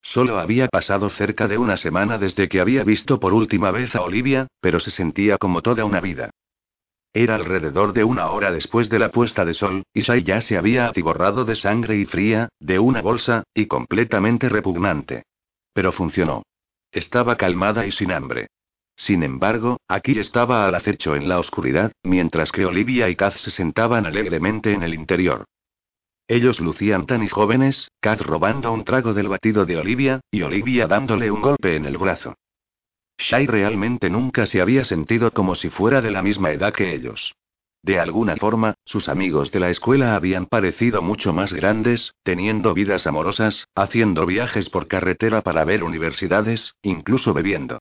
[0.02, 4.02] Solo había pasado cerca de una semana desde que había visto por última vez a
[4.02, 6.30] Olivia, pero se sentía como toda una vida.
[7.12, 10.59] Era alrededor de una hora después de la puesta de sol, y Shai ya se
[10.59, 15.22] había atiborrado de sangre y fría, de una bolsa, y completamente repugnante.
[15.72, 16.42] Pero funcionó.
[16.94, 18.46] Estaba calmada y sin hambre.
[18.96, 23.50] Sin embargo, aquí estaba al acecho en la oscuridad, mientras que Olivia y Kaz se
[23.50, 25.44] sentaban alegremente en el interior.
[26.28, 30.87] Ellos lucían tan y jóvenes, Kaz robando un trago del batido de Olivia, y Olivia
[30.87, 32.37] dándole un golpe en el brazo.
[33.18, 37.35] Shai realmente nunca se había sentido como si fuera de la misma edad que ellos.
[37.84, 43.06] De alguna forma, sus amigos de la escuela habían parecido mucho más grandes, teniendo vidas
[43.06, 47.80] amorosas, haciendo viajes por carretera para ver universidades, incluso bebiendo.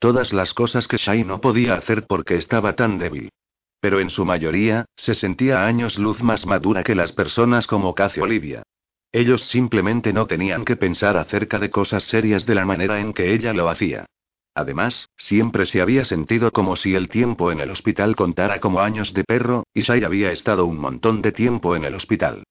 [0.00, 3.30] Todas las cosas que Shai no podía hacer porque estaba tan débil.
[3.78, 8.16] Pero en su mayoría, se sentía años luz más madura que las personas como Kaz
[8.16, 8.64] y Olivia.
[9.12, 13.32] Ellos simplemente no tenían que pensar acerca de cosas serias de la manera en que
[13.32, 14.06] ella lo hacía.
[14.54, 19.12] Además, siempre se había sentido como si el tiempo en el hospital contara como años
[19.12, 22.44] de perro, y Shai había estado un montón de tiempo en el hospital.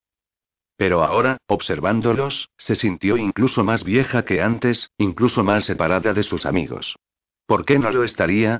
[0.75, 6.45] Pero ahora, observándolos, se sintió incluso más vieja que antes, incluso más separada de sus
[6.45, 6.97] amigos.
[7.45, 8.59] ¿Por qué no lo estaría?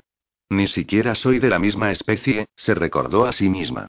[0.50, 3.88] Ni siquiera soy de la misma especie, se recordó a sí misma.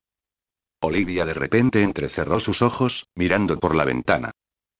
[0.80, 4.32] Olivia de repente entrecerró sus ojos, mirando por la ventana.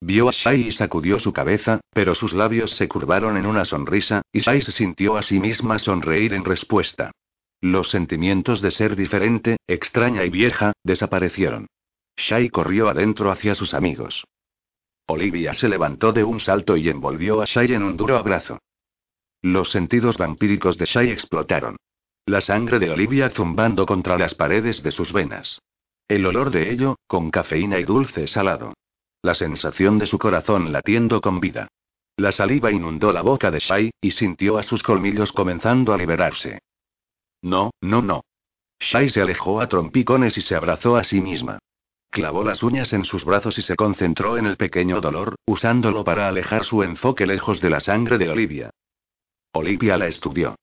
[0.06, 4.20] Vio a Shai y sacudió su cabeza, pero sus labios se curvaron en una sonrisa,
[4.34, 7.12] y Shai se sintió a sí misma sonreír en respuesta.
[7.62, 11.68] Los sentimientos de ser diferente, extraña y vieja, desaparecieron.
[12.18, 14.26] Shai corrió adentro hacia sus amigos.
[15.06, 18.58] Olivia se levantó de un salto y envolvió a Shai en un duro abrazo.
[19.40, 21.76] Los sentidos vampíricos de Shai explotaron.
[22.26, 25.62] La sangre de Olivia zumbando contra las paredes de sus venas.
[26.08, 28.74] El olor de ello, con cafeína y dulce salado.
[29.24, 31.68] La sensación de su corazón latiendo con vida.
[32.18, 36.58] La saliva inundó la boca de Shai, y sintió a sus colmillos comenzando a liberarse.
[37.40, 38.26] No, no, no.
[38.78, 41.58] Shai se alejó a trompicones y se abrazó a sí misma.
[42.10, 46.28] Clavó las uñas en sus brazos y se concentró en el pequeño dolor, usándolo para
[46.28, 48.70] alejar su enfoque lejos de la sangre de Olivia.
[49.54, 50.54] Olivia la estudió.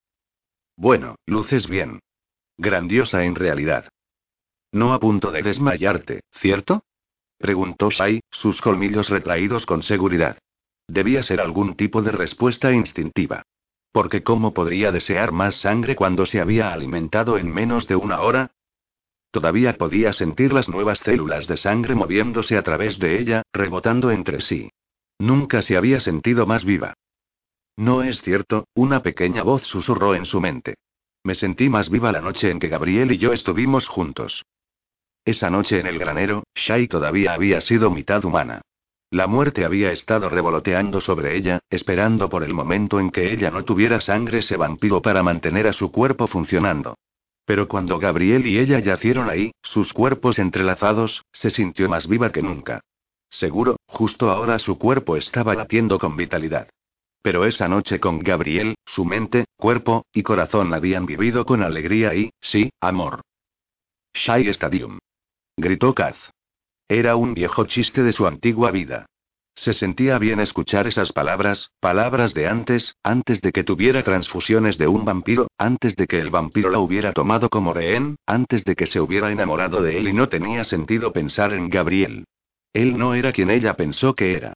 [0.76, 1.98] Bueno, luces bien.
[2.56, 3.88] Grandiosa en realidad.
[4.70, 6.84] No a punto de desmayarte, ¿cierto?
[7.42, 10.38] Preguntó Shai, sus colmillos retraídos con seguridad.
[10.86, 13.42] Debía ser algún tipo de respuesta instintiva.
[13.90, 18.52] Porque ¿cómo podría desear más sangre cuando se había alimentado en menos de una hora?
[19.32, 24.40] Todavía podía sentir las nuevas células de sangre moviéndose a través de ella, rebotando entre
[24.40, 24.70] sí.
[25.18, 26.94] Nunca se había sentido más viva.
[27.76, 30.76] No es cierto, una pequeña voz susurró en su mente.
[31.24, 34.44] Me sentí más viva la noche en que Gabriel y yo estuvimos juntos.
[35.24, 38.60] Esa noche en el granero, Shai todavía había sido mitad humana.
[39.10, 43.64] La muerte había estado revoloteando sobre ella, esperando por el momento en que ella no
[43.64, 46.96] tuviera sangre vampiro para mantener a su cuerpo funcionando.
[47.44, 52.42] Pero cuando Gabriel y ella yacieron ahí, sus cuerpos entrelazados, se sintió más viva que
[52.42, 52.80] nunca.
[53.28, 56.68] Seguro, justo ahora su cuerpo estaba latiendo con vitalidad.
[57.22, 62.30] Pero esa noche con Gabriel, su mente, cuerpo y corazón habían vivido con alegría y,
[62.40, 63.20] sí, amor.
[64.14, 64.98] Shai Stadium.
[65.56, 66.16] Gritó Kaz.
[66.88, 69.06] Era un viejo chiste de su antigua vida.
[69.54, 74.88] Se sentía bien escuchar esas palabras, palabras de antes, antes de que tuviera transfusiones de
[74.88, 78.86] un vampiro, antes de que el vampiro la hubiera tomado como rehén, antes de que
[78.86, 82.24] se hubiera enamorado de él y no tenía sentido pensar en Gabriel.
[82.72, 84.54] Él no era quien ella pensó que era.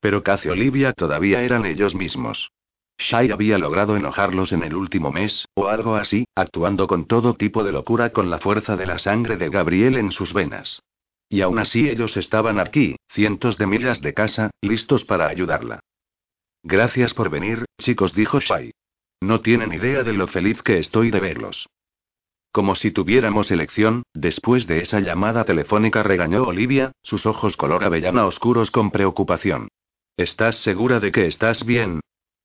[0.00, 2.50] Pero Kaz y Olivia todavía eran ellos mismos.
[2.98, 7.62] Shai había logrado enojarlos en el último mes, o algo así, actuando con todo tipo
[7.62, 10.82] de locura con la fuerza de la sangre de Gabriel en sus venas.
[11.28, 15.80] Y aún así ellos estaban aquí, cientos de millas de casa, listos para ayudarla.
[16.64, 18.72] Gracias por venir, chicos, dijo Shai.
[19.20, 21.68] No tienen idea de lo feliz que estoy de verlos.
[22.50, 28.26] Como si tuviéramos elección, después de esa llamada telefónica regañó Olivia, sus ojos color avellana
[28.26, 29.68] oscuros con preocupación.
[30.16, 32.00] ¿Estás segura de que estás bien?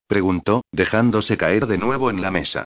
[0.08, 2.66] Preguntó, dejándose caer de nuevo en la mesa.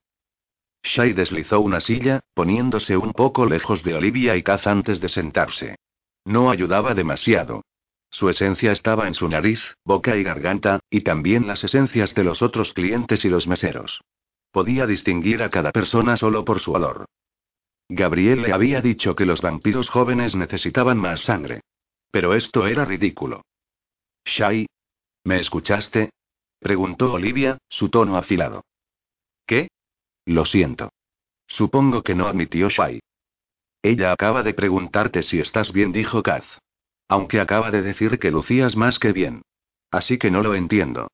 [0.82, 5.76] Shai deslizó una silla, poniéndose un poco lejos de Olivia y Kaz antes de sentarse.
[6.24, 7.62] No ayudaba demasiado.
[8.10, 12.42] Su esencia estaba en su nariz, boca y garganta, y también las esencias de los
[12.42, 14.00] otros clientes y los meseros.
[14.50, 17.06] Podía distinguir a cada persona solo por su olor.
[17.88, 21.60] Gabriel le había dicho que los vampiros jóvenes necesitaban más sangre.
[22.10, 23.42] Pero esto era ridículo.
[24.24, 24.66] Shai.
[25.24, 26.10] ¿Me escuchaste?
[26.60, 28.64] Preguntó Olivia, su tono afilado.
[29.46, 29.68] ¿Qué?
[30.26, 30.90] Lo siento.
[31.46, 33.00] Supongo que no admitió Shai.
[33.82, 36.44] Ella acaba de preguntarte si estás bien, dijo Kaz.
[37.08, 39.42] Aunque acaba de decir que lucías más que bien.
[39.90, 41.08] Así que no lo entiendo.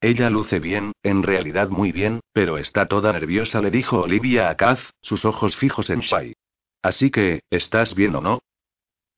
[0.00, 4.56] Ella luce bien, en realidad muy bien, pero está toda nerviosa, le dijo Olivia a
[4.56, 6.34] Kaz, sus ojos fijos en Shai.
[6.82, 8.38] Así que, ¿estás bien o no?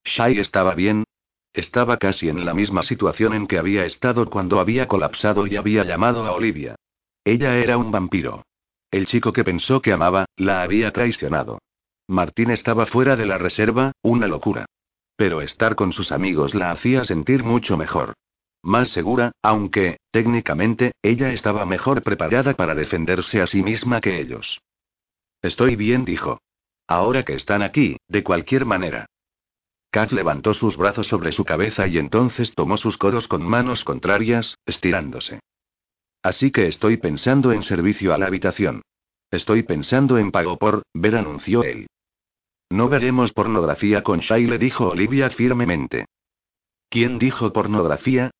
[0.04, 1.04] Shai estaba bien,
[1.52, 5.84] estaba casi en la misma situación en que había estado cuando había colapsado y había
[5.84, 6.76] llamado a Olivia.
[7.24, 8.44] Ella era un vampiro.
[8.90, 11.58] El chico que pensó que amaba, la había traicionado.
[12.08, 14.66] Martín estaba fuera de la reserva, una locura.
[15.16, 18.14] Pero estar con sus amigos la hacía sentir mucho mejor.
[18.62, 24.60] Más segura, aunque, técnicamente, ella estaba mejor preparada para defenderse a sí misma que ellos.
[25.42, 26.40] Estoy bien, dijo.
[26.86, 29.06] Ahora que están aquí, de cualquier manera.
[29.90, 34.56] Kaz levantó sus brazos sobre su cabeza y entonces tomó sus codos con manos contrarias,
[34.64, 35.40] estirándose.
[36.22, 38.82] Así que estoy pensando en servicio a la habitación.
[39.30, 41.86] Estoy pensando en pago por, ver, anunció él.
[42.68, 46.06] No veremos pornografía con Shai, le dijo Olivia firmemente.
[46.88, 48.30] ¿Quién dijo pornografía?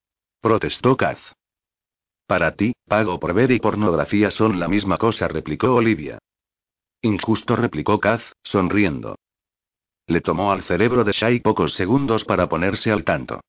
[0.41, 1.19] protestó Kaz.
[2.27, 6.19] Para ti, pago por ver y pornografía son la misma cosa, replicó Olivia.
[7.03, 9.17] Injusto, replicó Kaz, sonriendo.
[10.11, 13.43] Le tomó al cerebro de Shai pocos segundos para ponerse al tanto.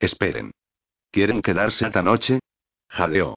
[0.00, 0.50] Esperen.
[1.12, 2.40] ¿Quieren quedarse esta noche?
[2.88, 3.36] Jadeó.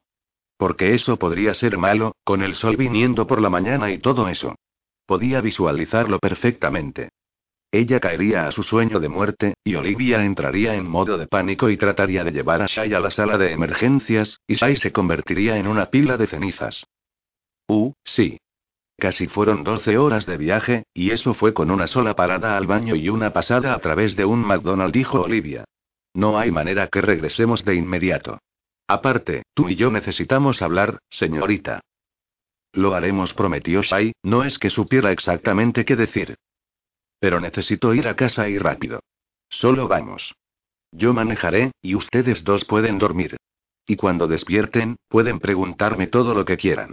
[0.58, 4.56] Porque eso podría ser malo, con el sol viniendo por la mañana y todo eso.
[5.06, 7.10] Podía visualizarlo perfectamente.
[7.72, 11.78] Ella caería a su sueño de muerte, y Olivia entraría en modo de pánico y
[11.78, 15.68] trataría de llevar a Shai a la sala de emergencias, y Shai se convertiría en
[15.68, 16.84] una pila de cenizas.
[17.68, 18.40] Uh, sí.
[19.00, 22.96] Casi fueron 12 horas de viaje, y eso fue con una sola parada al baño
[22.96, 25.64] y una pasada a través de un McDonald's, dijo Olivia.
[26.14, 28.40] No hay manera que regresemos de inmediato.
[28.88, 31.80] Aparte, tú y yo necesitamos hablar, señorita.
[32.74, 36.36] Lo haremos, prometió Shai, no es que supiera exactamente qué decir.
[37.20, 39.00] Pero necesito ir a casa y rápido.
[39.48, 40.36] Solo vamos.
[40.92, 43.38] Yo manejaré, y ustedes dos pueden dormir.
[43.88, 46.92] Y cuando despierten, pueden preguntarme todo lo que quieran.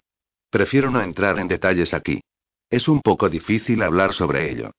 [0.56, 2.22] Prefiero no entrar en detalles aquí.
[2.70, 4.70] Es un poco difícil hablar sobre ello.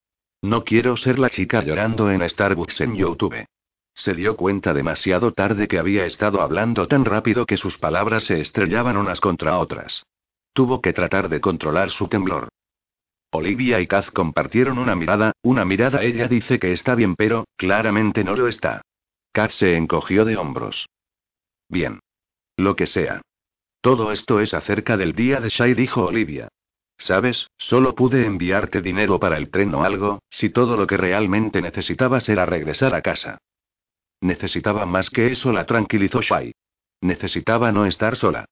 [0.42, 3.46] No quiero ser la chica llorando en Starbucks en YouTube.
[3.94, 8.42] Se dio cuenta demasiado tarde que había estado hablando tan rápido que sus palabras se
[8.42, 10.04] estrellaban unas contra otras.
[10.52, 12.50] Tuvo que tratar de controlar su temblor.
[13.30, 18.24] Olivia y Kaz compartieron una mirada, una mirada ella dice que está bien pero, claramente
[18.24, 18.82] no lo está.
[19.32, 20.88] Kaz se encogió de hombros.
[21.70, 22.00] Bien.
[22.56, 23.22] Lo que sea.
[23.82, 26.50] Todo esto es acerca del día de Shai, dijo Olivia.
[26.98, 31.62] Sabes, solo pude enviarte dinero para el tren o algo, si todo lo que realmente
[31.62, 33.38] necesitabas era regresar a casa.
[34.22, 36.54] Necesitaba más que eso, la tranquilizó Shai.
[37.02, 38.46] Necesitaba no estar sola.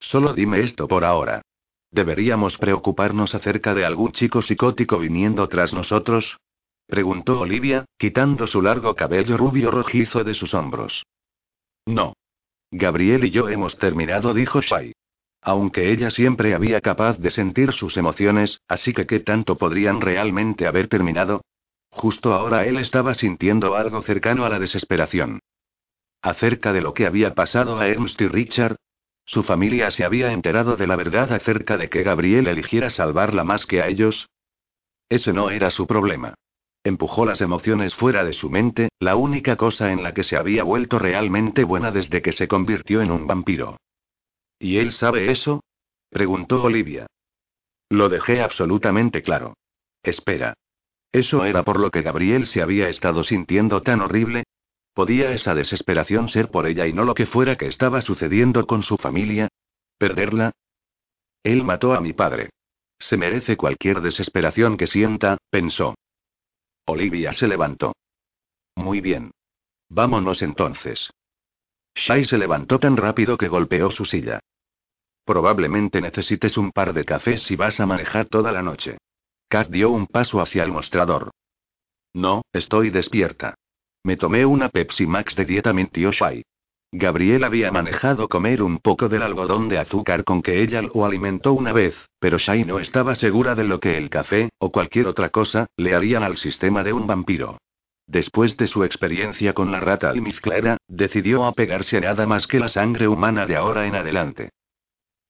[0.00, 1.42] Solo dime esto por ahora.
[1.90, 6.38] ¿Deberíamos preocuparnos acerca de algún chico psicótico viniendo tras nosotros?
[6.86, 11.04] Preguntó Olivia, quitando su largo cabello rubio rojizo de sus hombros.
[11.86, 12.14] No.
[12.70, 14.92] Gabriel y yo hemos terminado, dijo Shai.
[15.40, 20.66] Aunque ella siempre había capaz de sentir sus emociones, así que ¿qué tanto podrían realmente
[20.66, 21.42] haber terminado?
[21.90, 25.40] Justo ahora él estaba sintiendo algo cercano a la desesperación.
[26.20, 28.76] Acerca de lo que había pasado a Ernst y Richard,
[29.24, 33.66] su familia se había enterado de la verdad acerca de que Gabriel eligiera salvarla más
[33.66, 34.28] que a ellos.
[35.08, 36.34] Ese no era su problema.
[36.88, 40.64] Empujó las emociones fuera de su mente, la única cosa en la que se había
[40.64, 43.76] vuelto realmente buena desde que se convirtió en un vampiro.
[44.58, 45.62] ¿Y él sabe eso?
[46.08, 47.06] preguntó Olivia.
[47.90, 49.52] Lo dejé absolutamente claro.
[50.02, 50.54] Espera.
[51.12, 54.44] ¿Eso era por lo que Gabriel se había estado sintiendo tan horrible?
[54.94, 58.82] ¿Podía esa desesperación ser por ella y no lo que fuera que estaba sucediendo con
[58.82, 59.48] su familia?
[59.98, 60.52] ¿Perderla?
[61.42, 62.48] Él mató a mi padre.
[62.98, 65.94] Se merece cualquier desesperación que sienta, pensó.
[66.88, 67.94] Olivia se levantó.
[68.74, 69.30] Muy bien.
[69.90, 71.10] Vámonos entonces.
[71.94, 74.40] Shai se levantó tan rápido que golpeó su silla.
[75.24, 78.96] Probablemente necesites un par de cafés si vas a manejar toda la noche.
[79.48, 81.30] Kat dio un paso hacia el mostrador.
[82.14, 83.54] No, estoy despierta.
[84.02, 86.42] Me tomé una Pepsi Max de dieta, mintió Shai.
[86.90, 91.52] Gabriel había manejado comer un poco del algodón de azúcar con que ella lo alimentó
[91.52, 95.28] una vez, pero Shai no estaba segura de lo que el café, o cualquier otra
[95.28, 97.58] cosa, le harían al sistema de un vampiro.
[98.06, 102.68] Después de su experiencia con la rata almizclera, decidió apegarse a nada más que la
[102.68, 104.48] sangre humana de ahora en adelante.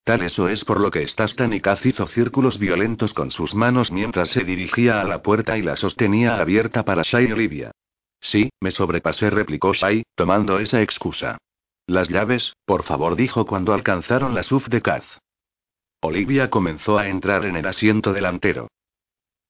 [0.04, 3.90] Tal eso es por lo que estás tan y hizo círculos violentos con sus manos
[3.90, 7.72] mientras se dirigía a la puerta y la sostenía abierta para Shai y Olivia.
[8.20, 11.36] Sí, me sobrepasé, replicó Shai, tomando esa excusa.
[11.89, 15.05] Las llaves, por favor, dijo cuando alcanzaron la SUV de Kaz.
[16.03, 18.68] Olivia comenzó a entrar en el asiento delantero.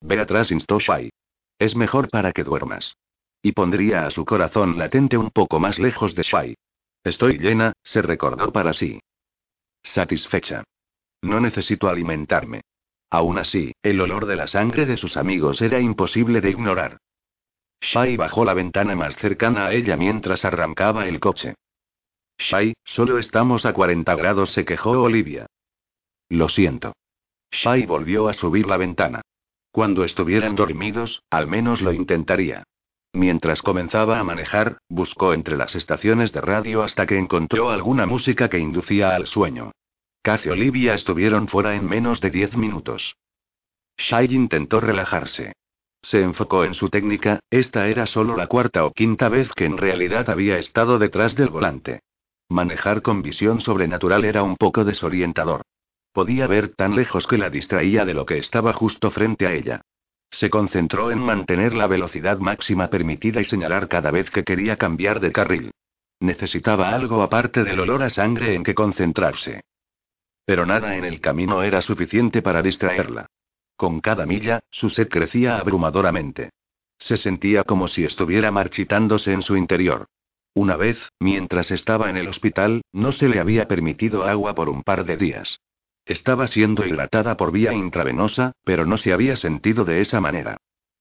[0.01, 1.11] Ve atrás, instó Shai.
[1.59, 2.95] Es mejor para que duermas.
[3.43, 6.55] Y pondría a su corazón latente un poco más lejos de Shai.
[7.03, 9.01] Estoy llena, se recordó para sí.
[9.82, 10.62] Satisfecha.
[11.20, 12.61] No necesito alimentarme.
[13.11, 16.99] Aún así, el olor de la sangre de sus amigos era imposible de ignorar.
[17.80, 21.57] Shai bajó la ventana más cercana a ella mientras arrancaba el coche.
[22.39, 25.47] Shai, solo estamos a 40 grados, se quejó Olivia.
[26.28, 26.95] Lo siento.
[27.51, 29.22] Shai volvió a subir la ventana.
[29.72, 32.62] Cuando estuvieran dormidos, al menos lo intentaría.
[33.12, 38.49] Mientras comenzaba a manejar, buscó entre las estaciones de radio hasta que encontró alguna música
[38.49, 39.72] que inducía al sueño.
[40.22, 43.16] Kaz y Olivia estuvieron fuera en menos de diez minutos.
[43.97, 45.53] Shai intentó relajarse.
[46.03, 49.76] Se enfocó en su técnica, esta era solo la cuarta o quinta vez que en
[49.76, 52.01] realidad había estado detrás del volante.
[52.49, 55.62] Manejar con visión sobrenatural era un poco desorientador.
[56.12, 59.82] Podía ver tan lejos que la distraía de lo que estaba justo frente a ella.
[60.30, 65.20] Se concentró en mantener la velocidad máxima permitida y señalar cada vez que quería cambiar
[65.20, 65.70] de carril.
[66.20, 69.62] Necesitaba algo aparte del olor a sangre en que concentrarse.
[70.44, 73.26] Pero nada en el camino era suficiente para distraerla.
[73.76, 76.51] Con cada milla, su sed crecía abrumadoramente.
[76.99, 80.07] Se sentía como si estuviera marchitándose en su interior.
[80.55, 84.82] Una vez, mientras estaba en el hospital, no se le había permitido agua por un
[84.82, 85.61] par de días.
[86.05, 90.57] Estaba siendo hidratada por vía intravenosa, pero no se había sentido de esa manera.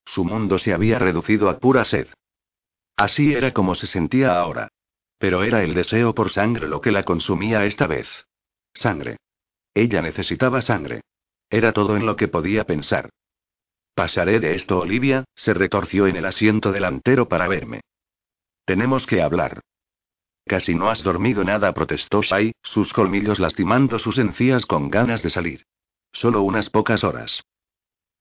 [0.05, 2.07] Su mundo se había reducido a pura sed.
[2.95, 4.69] Así era como se sentía ahora.
[5.17, 8.07] Pero era el deseo por sangre lo que la consumía esta vez.
[8.73, 9.17] Sangre.
[9.73, 11.01] Ella necesitaba sangre.
[11.49, 13.09] Era todo en lo que podía pensar.
[13.95, 17.81] Pasaré de esto, Olivia, se retorció en el asiento delantero para verme.
[18.67, 19.61] Tenemos que hablar.
[20.45, 25.29] Casi no has dormido nada, protestó Shai, sus colmillos lastimando sus encías con ganas de
[25.29, 25.63] salir.
[26.11, 27.45] Solo unas pocas horas.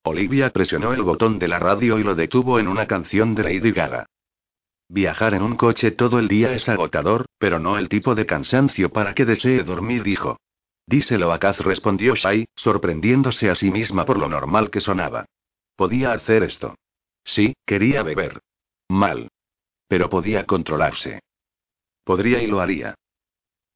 [0.05, 3.73] Olivia presionó el botón de la radio y lo detuvo en una canción de Lady
[3.73, 4.07] Gaga.
[4.89, 8.93] Viajar en un coche todo el día es agotador, pero no el tipo de cansancio
[8.93, 10.39] para que desee dormir, dijo.
[10.87, 15.25] Díselo a Kaz, respondió Shai, sorprendiéndose a sí misma por lo normal que sonaba.
[15.75, 16.77] Podía hacer esto.
[17.25, 18.39] Sí, quería beber.
[18.89, 19.29] Mal.
[19.89, 21.21] Pero podía controlarse.
[22.05, 22.95] Podría y lo haría.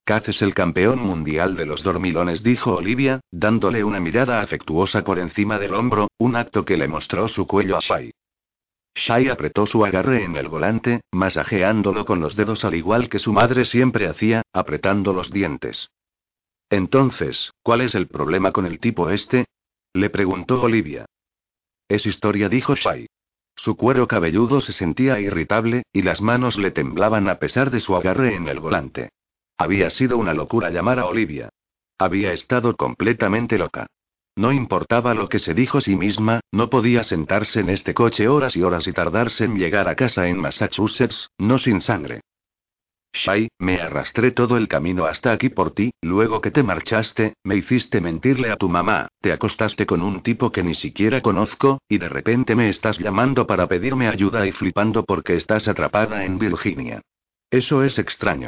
[0.03, 5.19] Kaz es el campeón mundial de los dormilones, dijo Olivia, dándole una mirada afectuosa por
[5.19, 8.11] encima del hombro, un acto que le mostró su cuello a Shai.
[8.95, 13.31] Shai apretó su agarre en el volante, masajeándolo con los dedos al igual que su
[13.31, 15.89] madre siempre hacía, apretando los dientes.
[16.69, 19.45] Entonces, ¿cuál es el problema con el tipo este?
[19.93, 21.05] Le preguntó Olivia.
[21.87, 23.07] Es historia, dijo Shai.
[23.61, 27.95] Su cuero cabelludo se sentía irritable, y las manos le temblaban a pesar de su
[27.95, 29.09] agarre en el volante.
[29.55, 31.49] Había sido una locura llamar a Olivia.
[31.99, 33.85] Había estado completamente loca.
[34.35, 38.27] No importaba lo que se dijo a sí misma, no podía sentarse en este coche
[38.27, 42.21] horas y horas y tardarse en llegar a casa en Massachusetts, no sin sangre.
[43.13, 47.55] Shai, me arrastré todo el camino hasta aquí por ti, luego que te marchaste, me
[47.57, 51.97] hiciste mentirle a tu mamá, te acostaste con un tipo que ni siquiera conozco, y
[51.97, 57.01] de repente me estás llamando para pedirme ayuda y flipando porque estás atrapada en Virginia.
[57.49, 58.47] Eso es extraño.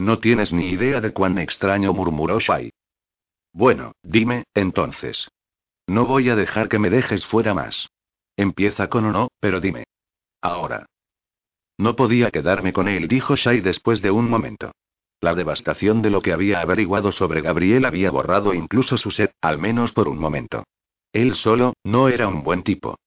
[0.00, 2.70] No tienes ni idea de cuán extraño murmuró Shai.
[3.52, 5.28] Bueno, dime, entonces.
[5.86, 7.88] No voy a dejar que me dejes fuera más.
[8.36, 9.84] Empieza con o no, pero dime.
[10.40, 10.86] Ahora.
[11.78, 14.72] No podía quedarme con él, dijo Shai después de un momento.
[15.20, 19.58] La devastación de lo que había averiguado sobre Gabriel había borrado incluso su sed, al
[19.58, 20.64] menos por un momento.
[21.12, 22.98] Él solo, no era un buen tipo.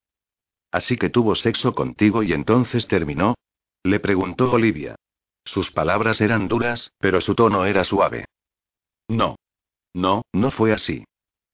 [0.72, 3.36] Así que tuvo sexo contigo y entonces terminó.
[3.84, 4.95] Le preguntó Olivia.
[5.43, 8.26] Sus palabras eran duras, pero su tono era suave.
[9.07, 9.36] No.
[9.93, 11.03] No, no fue así.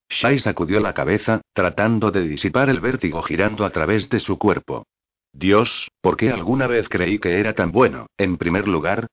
[0.10, 4.86] Shai sacudió la cabeza, tratando de disipar el vértigo girando a través de su cuerpo.
[5.34, 8.08] Dios, ¿por qué alguna vez creí que era tan bueno?
[8.18, 9.08] En primer lugar,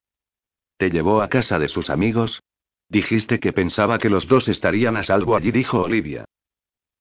[0.76, 2.42] ¿te llevó a casa de sus amigos?
[2.88, 6.24] Dijiste que pensaba que los dos estarían a salvo allí, dijo Olivia.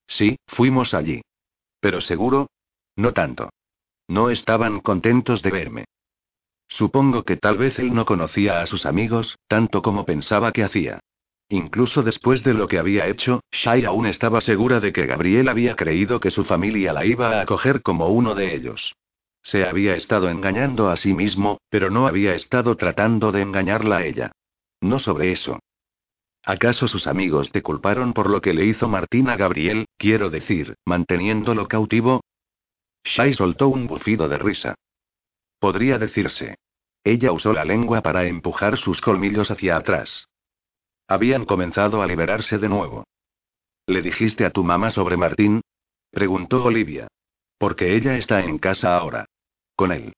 [0.07, 1.21] Sí, fuimos allí.
[1.79, 2.47] Pero seguro?
[2.95, 3.49] No tanto.
[4.07, 5.85] No estaban contentos de verme.
[6.67, 10.99] Supongo que tal vez él no conocía a sus amigos, tanto como pensaba que hacía.
[11.49, 15.75] Incluso después de lo que había hecho, Shai aún estaba segura de que Gabriel había
[15.75, 18.95] creído que su familia la iba a acoger como uno de ellos.
[19.43, 24.05] Se había estado engañando a sí mismo, pero no había estado tratando de engañarla a
[24.05, 24.31] ella.
[24.81, 25.59] No sobre eso.
[26.45, 30.75] ¿Acaso sus amigos te culparon por lo que le hizo Martín a Gabriel, quiero decir,
[30.85, 32.21] manteniéndolo cautivo?
[33.03, 34.75] Shai soltó un bufido de risa.
[35.59, 36.55] Podría decirse.
[37.03, 40.27] Ella usó la lengua para empujar sus colmillos hacia atrás.
[41.07, 43.05] Habían comenzado a liberarse de nuevo.
[43.87, 45.61] ¿Le dijiste a tu mamá sobre Martín?
[46.11, 47.07] preguntó Olivia.
[47.57, 49.25] Porque ella está en casa ahora.
[49.75, 50.13] Con él.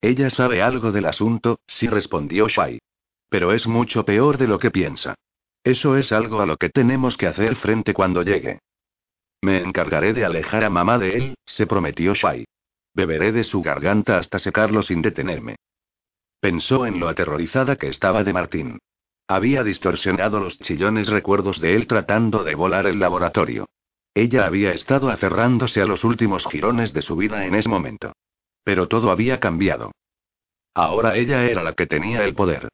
[0.00, 2.80] Ella sabe algo del asunto, sí respondió Shai.
[3.28, 5.14] Pero es mucho peor de lo que piensa.
[5.62, 8.60] Eso es algo a lo que tenemos que hacer frente cuando llegue.
[9.42, 12.44] Me encargaré de alejar a mamá de él, se prometió Shai.
[12.94, 15.56] Beberé de su garganta hasta secarlo sin detenerme.
[16.40, 18.78] Pensó en lo aterrorizada que estaba de Martín.
[19.28, 23.68] Había distorsionado los chillones recuerdos de él tratando de volar el laboratorio.
[24.14, 28.12] Ella había estado aferrándose a los últimos jirones de su vida en ese momento.
[28.64, 29.92] Pero todo había cambiado.
[30.74, 32.68] Ahora ella era la que tenía el poder.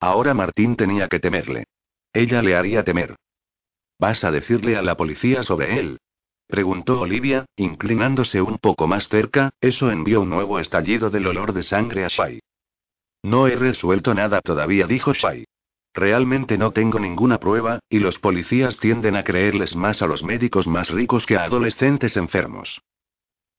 [0.00, 1.64] Ahora Martín tenía que temerle.
[2.12, 3.16] Ella le haría temer.
[3.98, 5.98] ¿Vas a decirle a la policía sobre él?
[6.48, 11.62] Preguntó Olivia, inclinándose un poco más cerca, eso envió un nuevo estallido del olor de
[11.62, 12.40] sangre a Shai.
[13.22, 15.44] No he resuelto nada todavía, dijo Shai.
[15.94, 20.66] Realmente no tengo ninguna prueba, y los policías tienden a creerles más a los médicos
[20.66, 22.82] más ricos que a adolescentes enfermos.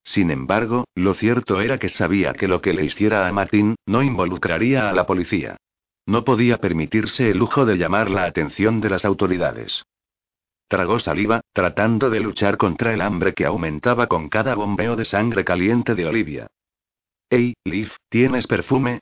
[0.03, 4.03] Sin embargo, lo cierto era que sabía que lo que le hiciera a Martín, no
[4.03, 5.57] involucraría a la policía.
[6.05, 9.83] No podía permitirse el lujo de llamar la atención de las autoridades.
[10.67, 15.45] Tragó saliva, tratando de luchar contra el hambre que aumentaba con cada bombeo de sangre
[15.45, 16.47] caliente de Olivia.
[17.29, 18.99] Hey, Liv, ¿tienes perfume?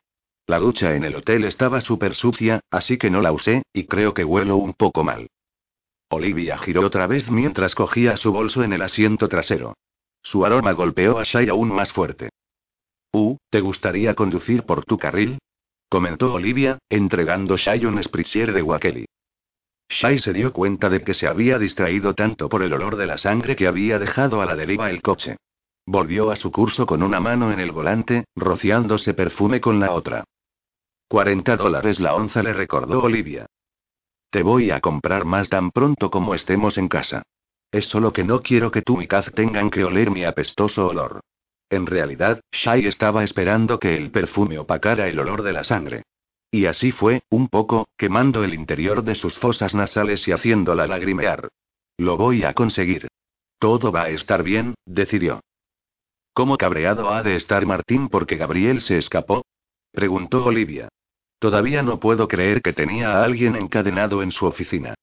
[0.48, 4.14] La ducha en el hotel estaba súper sucia, así que no la usé, y creo
[4.14, 5.28] que huelo un poco mal.
[6.10, 9.76] Olivia giró otra vez mientras cogía su bolso en el asiento trasero.
[10.22, 12.30] Su aroma golpeó a Shai aún más fuerte.
[13.14, 15.40] Uh, ¿te gustaría conducir por tu carril?
[15.90, 19.06] comentó Olivia, entregando Shai un spritzer de Wakeli.
[19.90, 23.18] Shai se dio cuenta de que se había distraído tanto por el olor de la
[23.18, 25.36] sangre que había dejado a la deriva el coche.
[25.86, 30.24] Volvió a su curso con una mano en el volante, rociándose perfume con la otra.
[31.10, 33.48] 40 dólares la onza, le recordó Olivia.
[34.30, 37.24] Te voy a comprar más tan pronto como estemos en casa.
[37.72, 41.22] Es solo que no quiero que tú y Kaz tengan que oler mi apestoso olor.
[41.70, 46.04] En realidad, Shai estaba esperando que el perfume opacara el olor de la sangre.
[46.52, 51.48] Y así fue, un poco, quemando el interior de sus fosas nasales y haciéndola lagrimear.
[51.98, 53.08] Lo voy a conseguir.
[53.58, 55.40] Todo va a estar bien, decidió.
[56.34, 59.46] ¿Cómo cabreado ha de estar Martín porque Gabriel se escapó?
[59.94, 60.90] preguntó Olivia.
[61.40, 64.96] Todavía no puedo creer que tenía a alguien encadenado en su oficina.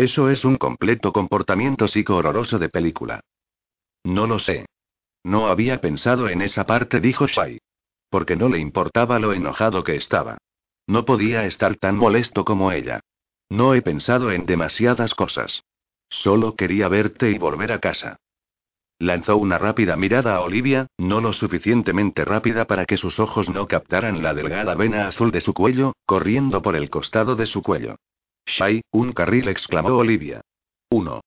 [0.00, 3.20] Eso es un completo comportamiento psico horroroso de película.
[4.02, 4.64] No lo sé.
[5.24, 7.60] No había pensado en esa parte, dijo Shai.
[8.08, 10.38] Porque no le importaba lo enojado que estaba.
[10.86, 13.00] No podía estar tan molesto como ella.
[13.50, 15.64] No he pensado en demasiadas cosas.
[16.08, 18.16] Solo quería verte y volver a casa.
[18.98, 23.68] Lanzó una rápida mirada a Olivia, no lo suficientemente rápida para que sus ojos no
[23.68, 27.96] captaran la delgada vena azul de su cuello, corriendo por el costado de su cuello.
[28.46, 30.40] Shai, un carril, exclamó Olivia.
[30.90, 31.20] Uno.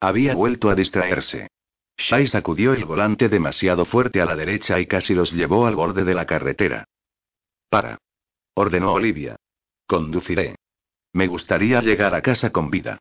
[0.00, 1.48] Había vuelto a distraerse.
[1.96, 6.04] Shai sacudió el volante demasiado fuerte a la derecha y casi los llevó al borde
[6.04, 6.84] de la carretera.
[7.68, 7.98] Para.
[8.54, 9.36] Ordenó Olivia.
[9.86, 10.54] Conduciré.
[11.12, 12.98] Me gustaría llegar a casa con vida.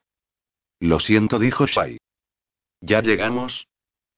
[0.79, 1.99] Lo siento, dijo Shai.
[2.81, 3.67] ¿Ya llegamos?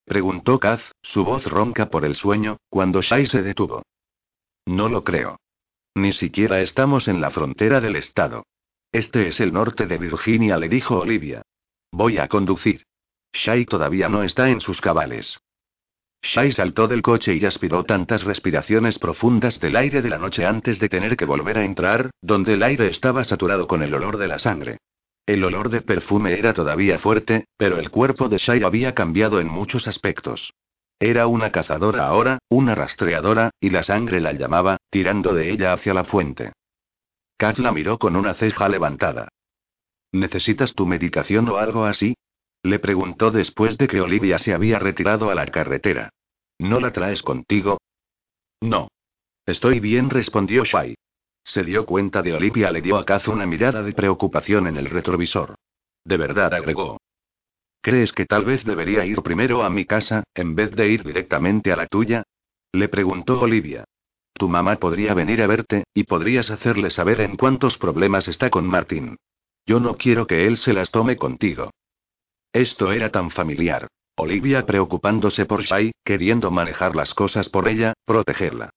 [0.05, 3.83] Preguntó Kaz, su voz ronca por el sueño, cuando Shai se detuvo.
[4.65, 5.39] No lo creo.
[5.95, 8.45] Ni siquiera estamos en la frontera del estado.
[8.91, 11.43] Este es el norte de Virginia, le dijo Olivia.
[11.91, 12.85] Voy a conducir.
[13.33, 15.39] Shai todavía no está en sus cabales.
[16.23, 20.79] Shai saltó del coche y aspiró tantas respiraciones profundas del aire de la noche antes
[20.79, 24.27] de tener que volver a entrar, donde el aire estaba saturado con el olor de
[24.27, 24.79] la sangre.
[25.27, 29.47] El olor de perfume era todavía fuerte, pero el cuerpo de Shai había cambiado en
[29.47, 30.51] muchos aspectos.
[30.99, 35.93] Era una cazadora ahora, una rastreadora, y la sangre la llamaba, tirando de ella hacia
[35.93, 36.53] la fuente.
[37.39, 39.29] Kat la miró con una ceja levantada.
[40.11, 42.17] ¿Necesitas tu medicación o algo así?
[42.63, 46.09] Le preguntó después de que Olivia se había retirado a la carretera.
[46.57, 47.77] ¿No la traes contigo?
[48.59, 48.89] No.
[49.45, 50.95] Estoy bien, respondió Shai.
[51.45, 54.89] Se dio cuenta de Olivia, le dio a Kaz una mirada de preocupación en el
[54.89, 55.55] retrovisor.
[56.03, 56.97] De verdad, agregó.
[57.81, 61.71] ¿Crees que tal vez debería ir primero a mi casa, en vez de ir directamente
[61.71, 62.23] a la tuya?
[62.73, 63.85] Le preguntó Olivia.
[64.39, 68.65] Tu mamá podría venir a verte, y podrías hacerle saber en cuántos problemas está con
[68.65, 69.17] Martín.
[69.65, 71.71] Yo no quiero que él se las tome contigo.
[72.53, 73.89] Esto era tan familiar.
[74.15, 78.69] Olivia preocupándose por Shai, queriendo manejar las cosas por ella, protegerla.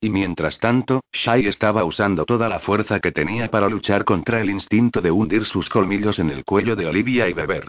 [0.00, 4.48] Y mientras tanto, Shai estaba usando toda la fuerza que tenía para luchar contra el
[4.48, 7.68] instinto de hundir sus colmillos en el cuello de Olivia y beber.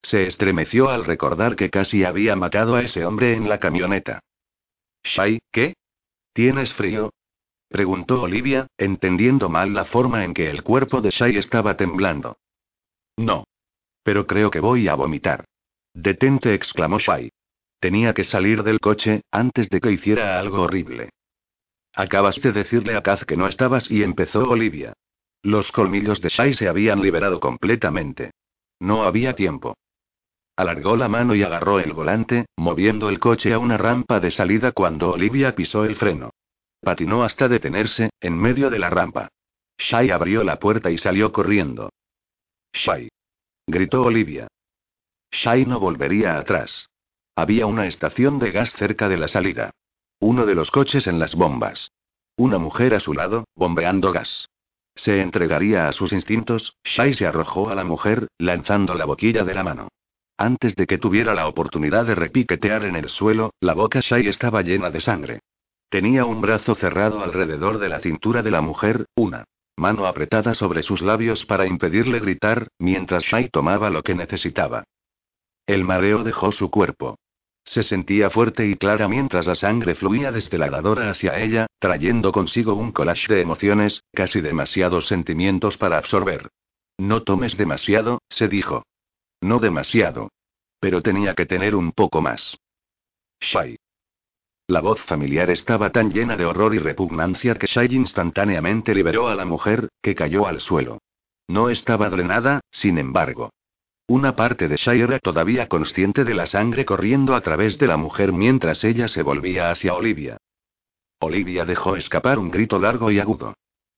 [0.00, 4.20] Se estremeció al recordar que casi había matado a ese hombre en la camioneta.
[5.02, 5.74] Shai, ¿qué?
[6.34, 7.12] ¿Tienes frío?
[7.68, 12.36] preguntó Olivia, entendiendo mal la forma en que el cuerpo de Shai estaba temblando.
[13.16, 13.44] No.
[14.02, 15.44] Pero creo que voy a vomitar.
[15.94, 17.30] Detente, exclamó Shai.
[17.78, 21.10] Tenía que salir del coche, antes de que hiciera algo horrible.
[21.94, 24.92] Acabas de decirle a Kaz que no estabas y empezó Olivia.
[25.42, 28.32] Los colmillos de Shai se habían liberado completamente.
[28.80, 29.76] No había tiempo.
[30.56, 34.70] Alargó la mano y agarró el volante, moviendo el coche a una rampa de salida
[34.72, 36.30] cuando Olivia pisó el freno.
[36.80, 39.28] Patinó hasta detenerse, en medio de la rampa.
[39.78, 41.90] Shai abrió la puerta y salió corriendo.
[42.72, 43.08] Shai.
[43.66, 44.46] Gritó Olivia.
[45.32, 46.88] Shai no volvería atrás.
[47.34, 49.70] Había una estación de gas cerca de la salida.
[50.20, 51.90] Uno de los coches en las bombas.
[52.36, 54.48] Una mujer a su lado, bombeando gas.
[54.94, 59.54] Se entregaría a sus instintos, Shai se arrojó a la mujer, lanzando la boquilla de
[59.54, 59.88] la mano.
[60.36, 64.62] Antes de que tuviera la oportunidad de repiquetear en el suelo, la boca Shai estaba
[64.62, 65.40] llena de sangre.
[65.88, 69.44] Tenía un brazo cerrado alrededor de la cintura de la mujer, una
[69.76, 74.84] mano apretada sobre sus labios para impedirle gritar, mientras Shai tomaba lo que necesitaba.
[75.66, 77.16] El mareo dejó su cuerpo.
[77.64, 82.30] Se sentía fuerte y clara mientras la sangre fluía desde la dadora hacia ella, trayendo
[82.30, 86.50] consigo un collage de emociones, casi demasiados sentimientos para absorber.
[86.98, 88.84] No tomes demasiado, se dijo.
[89.44, 90.30] No demasiado.
[90.80, 92.56] Pero tenía que tener un poco más.
[93.42, 93.76] Shai.
[94.66, 99.34] La voz familiar estaba tan llena de horror y repugnancia que Shai instantáneamente liberó a
[99.34, 101.02] la mujer, que cayó al suelo.
[101.46, 103.50] No estaba drenada, sin embargo.
[104.06, 107.98] Una parte de Shai era todavía consciente de la sangre corriendo a través de la
[107.98, 110.38] mujer mientras ella se volvía hacia Olivia.
[111.18, 113.52] Olivia dejó escapar un grito largo y agudo.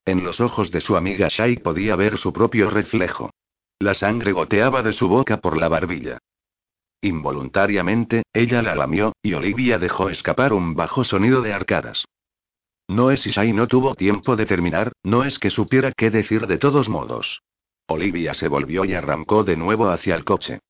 [0.05, 3.31] En los ojos de su amiga Shai podía ver su propio reflejo.
[3.79, 6.19] La sangre goteaba de su boca por la barbilla.
[7.03, 12.05] Involuntariamente, ella la lamió, y Olivia dejó escapar un bajo sonido de arcadas.
[12.89, 16.59] No es Isai no tuvo tiempo de terminar, no es que supiera qué decir de
[16.59, 17.43] todos modos.
[17.89, 20.61] Olivia se volvió y arrancó de nuevo hacia el coche.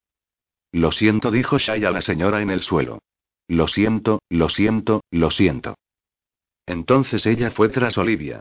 [0.72, 2.98] Lo siento, dijo Shai a la señora en el suelo.
[3.48, 5.76] Lo siento, lo siento, lo siento.
[6.66, 8.40] Entonces ella fue tras Olivia.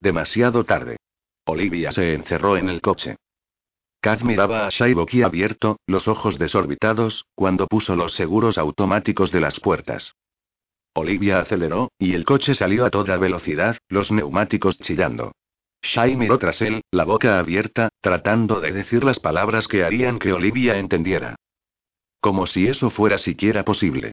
[0.00, 0.96] Demasiado tarde.
[1.44, 3.16] Olivia se encerró en el coche.
[4.06, 4.94] Kaz miraba a Shai
[5.24, 10.14] abierto, los ojos desorbitados, cuando puso los seguros automáticos de las puertas.
[10.94, 15.32] Olivia aceleró, y el coche salió a toda velocidad, los neumáticos chillando.
[15.82, 20.32] Shai miró tras él, la boca abierta, tratando de decir las palabras que harían que
[20.32, 21.34] Olivia entendiera.
[22.20, 24.12] Como si eso fuera siquiera posible.